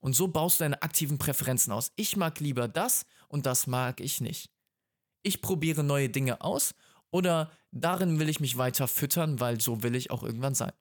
Und 0.00 0.14
so 0.14 0.28
baust 0.28 0.58
du 0.58 0.64
deine 0.64 0.82
aktiven 0.82 1.18
Präferenzen 1.18 1.72
aus. 1.72 1.92
Ich 1.96 2.16
mag 2.16 2.40
lieber 2.40 2.68
das 2.68 3.04
und 3.28 3.46
das 3.46 3.66
mag 3.66 4.00
ich 4.00 4.20
nicht. 4.20 4.50
Ich 5.22 5.42
probiere 5.42 5.84
neue 5.84 6.08
Dinge 6.08 6.40
aus 6.40 6.74
oder 7.10 7.50
darin 7.70 8.18
will 8.18 8.28
ich 8.28 8.40
mich 8.40 8.56
weiter 8.56 8.88
füttern, 8.88 9.40
weil 9.40 9.60
so 9.60 9.82
will 9.82 9.94
ich 9.94 10.10
auch 10.10 10.22
irgendwann 10.22 10.54
sein. 10.54 10.72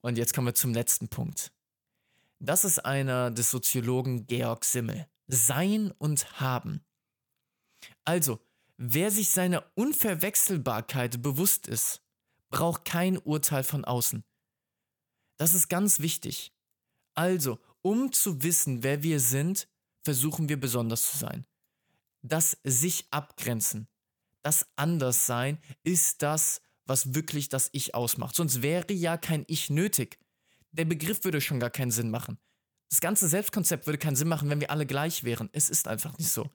Und 0.00 0.18
jetzt 0.18 0.34
kommen 0.34 0.48
wir 0.48 0.54
zum 0.54 0.74
letzten 0.74 1.08
Punkt. 1.08 1.52
Das 2.40 2.64
ist 2.64 2.84
einer 2.84 3.30
des 3.30 3.50
Soziologen 3.50 4.26
Georg 4.26 4.64
Simmel. 4.64 5.06
Sein 5.28 5.92
und 5.98 6.40
Haben. 6.40 6.84
Also, 8.04 8.40
wer 8.76 9.12
sich 9.12 9.30
seiner 9.30 9.64
Unverwechselbarkeit 9.76 11.22
bewusst 11.22 11.68
ist, 11.68 12.02
braucht 12.50 12.84
kein 12.84 13.16
Urteil 13.16 13.62
von 13.62 13.84
außen. 13.84 14.24
Das 15.36 15.54
ist 15.54 15.68
ganz 15.68 16.00
wichtig. 16.00 16.52
Also, 17.14 17.60
um 17.82 18.12
zu 18.12 18.42
wissen, 18.42 18.82
wer 18.82 19.02
wir 19.02 19.20
sind, 19.20 19.68
versuchen 20.02 20.48
wir 20.48 20.58
besonders 20.58 21.10
zu 21.10 21.18
sein. 21.18 21.44
Das 22.22 22.56
sich 22.64 23.06
abgrenzen, 23.10 23.88
das 24.42 24.66
Anderssein 24.76 25.58
ist 25.84 26.22
das, 26.22 26.60
was 26.84 27.14
wirklich 27.14 27.48
das 27.48 27.70
Ich 27.72 27.94
ausmacht. 27.94 28.34
Sonst 28.34 28.62
wäre 28.62 28.92
ja 28.92 29.16
kein 29.16 29.44
Ich 29.46 29.70
nötig. 29.70 30.18
Der 30.72 30.84
Begriff 30.84 31.24
würde 31.24 31.40
schon 31.40 31.60
gar 31.60 31.70
keinen 31.70 31.90
Sinn 31.90 32.10
machen. 32.10 32.38
Das 32.88 33.00
ganze 33.00 33.28
Selbstkonzept 33.28 33.86
würde 33.86 33.98
keinen 33.98 34.16
Sinn 34.16 34.28
machen, 34.28 34.50
wenn 34.50 34.60
wir 34.60 34.70
alle 34.70 34.86
gleich 34.86 35.24
wären. 35.24 35.48
Es 35.52 35.70
ist 35.70 35.88
einfach 35.88 36.18
nicht 36.18 36.30
so. 36.30 36.50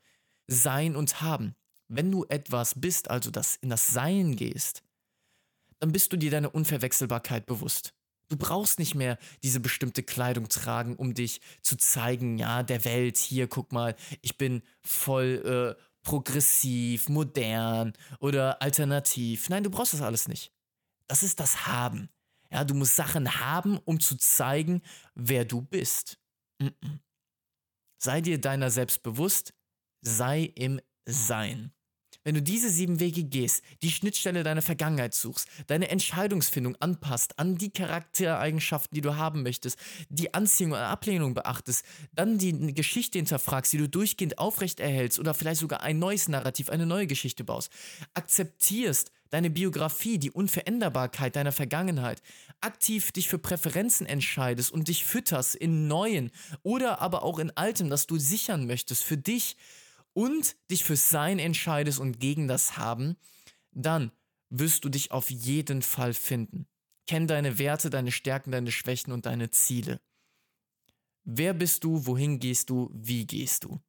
Sein 0.48 0.96
und 0.96 1.22
Haben. 1.22 1.56
Wenn 1.88 2.12
du 2.12 2.26
etwas 2.26 2.80
bist, 2.80 3.10
also 3.10 3.32
das 3.32 3.56
in 3.56 3.70
das 3.70 3.88
Sein 3.88 4.36
gehst, 4.36 4.84
dann 5.80 5.92
bist 5.92 6.12
du 6.12 6.18
dir 6.18 6.32
deine 6.32 6.50
Unverwechselbarkeit 6.50 7.46
bewusst. 7.46 7.94
Du 8.30 8.38
brauchst 8.38 8.80
nicht 8.80 8.94
mehr 8.94 9.18
diese 9.44 9.60
bestimmte 9.60 10.04
Kleidung 10.04 10.50
tragen, 10.50 10.96
um 10.96 11.13
dich 11.13 11.40
zu 11.62 11.78
zeigen, 11.78 12.38
ja, 12.38 12.62
der 12.63 12.84
Welt, 12.84 13.18
hier, 13.18 13.48
guck 13.48 13.72
mal, 13.72 13.96
ich 14.22 14.38
bin 14.38 14.63
voll 14.82 15.76
äh, 15.78 15.82
progressiv, 16.04 17.10
modern 17.10 17.94
oder 18.20 18.62
alternativ. 18.62 19.50
Nein, 19.50 19.63
du 19.63 19.70
brauchst 19.70 19.94
das 19.94 20.02
alles 20.02 20.28
nicht. 20.28 20.54
Das 21.08 21.24
ist 21.24 21.40
das 21.40 21.68
Haben. 21.68 22.10
Ja, 22.52 22.63
du 22.63 22.74
musst 22.74 22.96
Sachen 22.96 23.40
haben, 23.40 23.78
um 23.80 24.00
zu 24.00 24.18
zeigen, 24.18 24.82
wer 25.16 25.46
du 25.46 25.62
bist. 25.62 26.20
Mm 26.60 26.68
-mm. 26.68 27.00
Sei 27.98 28.22
dir 28.22 28.40
deiner 28.40 28.70
selbst 28.70 29.04
bewusst, 29.04 29.54
sei 30.02 30.44
im 30.56 30.80
Sein. 31.06 31.74
Wenn 32.28 32.36
du 32.36 32.42
diese 32.42 32.70
sieben 32.70 33.00
Wege 33.00 33.24
gehst, 33.24 33.63
die 33.84 33.90
Schnittstelle 33.90 34.44
deiner 34.44 34.62
Vergangenheit 34.62 35.13
suchst, 35.13 35.48
deine 35.68 35.88
Entscheidungsfindung 35.88 36.76
anpasst 36.82 37.40
an 37.40 37.58
die 37.58 37.70
Charaktereigenschaften, 37.70 38.94
die 38.94 39.00
du 39.00 39.16
haben 39.16 39.44
möchtest, 39.44 39.80
die 40.10 40.34
Anziehung 40.34 40.74
und 40.74 40.80
Ablehnung 40.80 41.36
beachtest, 41.36 41.86
dann 42.12 42.38
die 42.38 42.74
Geschichte 42.74 43.18
hinterfragst, 43.18 43.72
die 43.72 43.78
du 43.78 43.88
durchgehend 43.88 44.40
aufrecht 44.40 44.82
erhältst 44.82 45.20
oder 45.20 45.34
vielleicht 45.34 45.62
sogar 45.62 45.84
ein 45.84 46.00
neues 46.00 46.28
Narrativ, 46.28 46.70
eine 46.70 46.86
neue 46.86 47.08
Geschichte 47.08 47.46
baust, 47.46 47.72
akzeptierst 48.13 49.10
deine 49.30 49.50
Biografie, 49.50 50.18
die 50.18 50.32
Unveränderbarkeit 50.32 51.38
deiner 51.38 51.54
Vergangenheit, 51.54 52.22
aktiv 52.60 53.13
dich 53.13 53.30
für 53.30 53.40
Präferenzen 53.40 54.06
entscheidest 54.06 54.74
und 54.74 54.90
dich 54.90 55.06
fütterst 55.06 55.56
in 55.56 55.88
neuen 55.88 56.32
oder 56.63 57.00
aber 57.00 57.24
auch 57.24 57.40
in 57.40 57.56
altem, 57.56 57.90
das 57.90 58.06
du 58.06 58.18
sichern 58.18 58.68
möchtest 58.68 59.06
für 59.06 59.18
dich, 59.18 59.56
und 60.17 60.56
dich 60.71 60.84
fürs 60.84 61.12
Sein 61.12 61.38
entscheidest 61.38 61.99
und 61.99 62.19
gegen 62.19 62.47
das 62.47 62.75
Haben, 62.75 63.17
dann 63.71 64.12
wirst 64.49 64.84
du 64.84 64.89
dich 64.89 65.12
auf 65.12 65.30
jeden 65.30 65.84
Fall 65.84 66.15
finden. 66.15 66.65
Kenn 67.06 67.27
deine 67.27 67.60
Werte, 67.60 67.91
deine 67.91 68.12
Stärken, 68.12 68.51
deine 68.51 68.71
Schwächen 68.71 69.13
und 69.13 69.27
deine 69.27 69.51
Ziele. 69.51 70.01
Wer 71.23 71.53
bist 71.53 71.84
du, 71.84 72.08
wohin 72.08 72.39
gehst 72.39 72.71
du, 72.71 72.89
wie 72.95 73.27
gehst 73.27 73.65
du? 73.65 73.80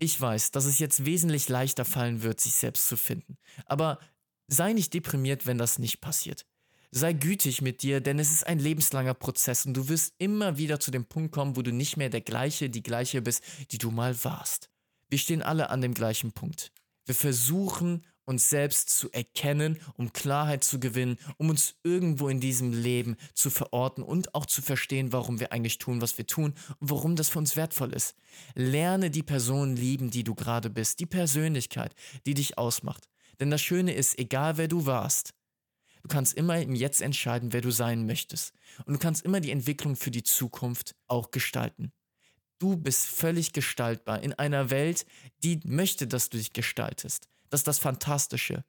Ich 0.00 0.20
weiß, 0.20 0.50
dass 0.50 0.64
es 0.64 0.80
jetzt 0.80 1.04
wesentlich 1.04 1.48
leichter 1.48 1.84
fallen 1.84 2.24
wird, 2.24 2.40
sich 2.40 2.54
selbst 2.54 2.88
zu 2.88 2.96
finden. 2.96 3.38
Aber 3.64 4.00
sei 4.48 4.72
nicht 4.72 4.92
deprimiert, 4.92 5.46
wenn 5.46 5.58
das 5.58 5.78
nicht 5.78 6.00
passiert. 6.00 6.46
Sei 6.90 7.12
gütig 7.12 7.62
mit 7.62 7.82
dir, 7.82 8.00
denn 8.00 8.18
es 8.18 8.32
ist 8.32 8.44
ein 8.44 8.58
lebenslanger 8.58 9.14
Prozess 9.14 9.66
und 9.66 9.74
du 9.74 9.88
wirst 9.88 10.14
immer 10.18 10.58
wieder 10.58 10.80
zu 10.80 10.90
dem 10.90 11.04
Punkt 11.04 11.30
kommen, 11.30 11.54
wo 11.54 11.62
du 11.62 11.72
nicht 11.72 11.96
mehr 11.96 12.10
der 12.10 12.22
gleiche, 12.22 12.70
die 12.70 12.82
gleiche 12.82 13.22
bist, 13.22 13.44
die 13.70 13.78
du 13.78 13.92
mal 13.92 14.24
warst. 14.24 14.68
Wir 15.08 15.18
stehen 15.18 15.42
alle 15.42 15.70
an 15.70 15.80
dem 15.80 15.94
gleichen 15.94 16.32
Punkt. 16.32 16.70
Wir 17.06 17.14
versuchen 17.14 18.04
uns 18.26 18.50
selbst 18.50 18.90
zu 18.90 19.10
erkennen, 19.10 19.80
um 19.94 20.12
Klarheit 20.12 20.62
zu 20.62 20.78
gewinnen, 20.78 21.16
um 21.38 21.48
uns 21.48 21.76
irgendwo 21.82 22.28
in 22.28 22.40
diesem 22.40 22.72
Leben 22.72 23.16
zu 23.32 23.48
verorten 23.48 24.04
und 24.04 24.34
auch 24.34 24.44
zu 24.44 24.60
verstehen, 24.60 25.14
warum 25.14 25.40
wir 25.40 25.50
eigentlich 25.50 25.78
tun, 25.78 26.02
was 26.02 26.18
wir 26.18 26.26
tun 26.26 26.52
und 26.78 26.90
warum 26.90 27.16
das 27.16 27.30
für 27.30 27.38
uns 27.38 27.56
wertvoll 27.56 27.94
ist. 27.94 28.14
Lerne 28.54 29.10
die 29.10 29.22
Person 29.22 29.76
lieben, 29.76 30.10
die 30.10 30.24
du 30.24 30.34
gerade 30.34 30.68
bist, 30.68 31.00
die 31.00 31.06
Persönlichkeit, 31.06 31.94
die 32.26 32.34
dich 32.34 32.58
ausmacht. 32.58 33.08
Denn 33.40 33.50
das 33.50 33.62
Schöne 33.62 33.94
ist, 33.94 34.18
egal 34.18 34.58
wer 34.58 34.68
du 34.68 34.84
warst, 34.84 35.32
du 36.02 36.08
kannst 36.08 36.34
immer 36.34 36.60
im 36.60 36.74
Jetzt 36.74 37.00
entscheiden, 37.00 37.54
wer 37.54 37.62
du 37.62 37.70
sein 37.70 38.04
möchtest. 38.04 38.52
Und 38.84 38.92
du 38.92 38.98
kannst 38.98 39.24
immer 39.24 39.40
die 39.40 39.52
Entwicklung 39.52 39.96
für 39.96 40.10
die 40.10 40.22
Zukunft 40.22 40.94
auch 41.06 41.30
gestalten. 41.30 41.92
Du 42.58 42.76
bist 42.76 43.06
völlig 43.06 43.52
gestaltbar 43.52 44.22
in 44.22 44.32
einer 44.34 44.70
Welt, 44.70 45.06
die 45.44 45.60
möchte, 45.64 46.06
dass 46.06 46.28
du 46.28 46.38
dich 46.38 46.52
gestaltest. 46.52 47.28
Das 47.50 47.60
ist 47.60 47.68
das 47.68 47.78
Fantastische. 47.78 48.64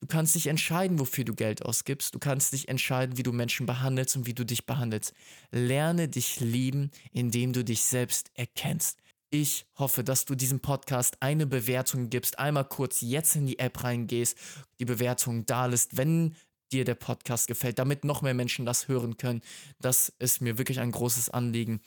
Du 0.00 0.06
kannst 0.06 0.34
dich 0.34 0.48
entscheiden, 0.48 0.98
wofür 0.98 1.24
du 1.24 1.34
Geld 1.34 1.64
ausgibst. 1.64 2.14
Du 2.14 2.18
kannst 2.18 2.52
dich 2.52 2.68
entscheiden, 2.68 3.16
wie 3.16 3.22
du 3.22 3.32
Menschen 3.32 3.64
behandelst 3.64 4.16
und 4.16 4.26
wie 4.26 4.34
du 4.34 4.44
dich 4.44 4.66
behandelst. 4.66 5.14
Lerne 5.50 6.08
dich 6.08 6.40
lieben, 6.40 6.90
indem 7.12 7.54
du 7.54 7.64
dich 7.64 7.82
selbst 7.82 8.30
erkennst. 8.34 8.98
Ich 9.30 9.66
hoffe, 9.76 10.04
dass 10.04 10.24
du 10.24 10.34
diesem 10.34 10.60
Podcast 10.60 11.16
eine 11.20 11.46
Bewertung 11.46 12.10
gibst. 12.10 12.38
Einmal 12.38 12.66
kurz 12.66 13.00
jetzt 13.00 13.34
in 13.36 13.46
die 13.46 13.58
App 13.58 13.82
reingehst, 13.82 14.36
die 14.78 14.84
Bewertung 14.84 15.46
da 15.46 15.66
lässt, 15.66 15.96
wenn 15.96 16.36
dir 16.72 16.84
der 16.84 16.94
Podcast 16.94 17.48
gefällt, 17.48 17.78
damit 17.78 18.04
noch 18.04 18.22
mehr 18.22 18.34
Menschen 18.34 18.66
das 18.66 18.88
hören 18.88 19.16
können. 19.16 19.40
Das 19.80 20.12
ist 20.18 20.40
mir 20.40 20.58
wirklich 20.58 20.80
ein 20.80 20.92
großes 20.92 21.30
Anliegen. 21.30 21.80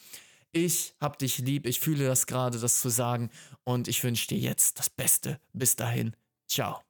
Ich 0.52 0.96
hab 1.00 1.20
dich 1.20 1.38
lieb, 1.38 1.68
ich 1.68 1.80
fühle 1.80 2.08
das 2.08 2.26
gerade, 2.26 2.60
das 2.60 2.80
zu 2.80 2.90
sagen 2.90 3.30
und 3.64 3.88
ich 3.88 4.04
wünsche 4.04 4.28
dir 4.28 4.40
jetzt 4.40 4.80
das 4.80 4.90
Beste. 4.90 5.40
Bis 5.54 5.76
dahin, 5.76 6.16
ciao. 6.48 6.82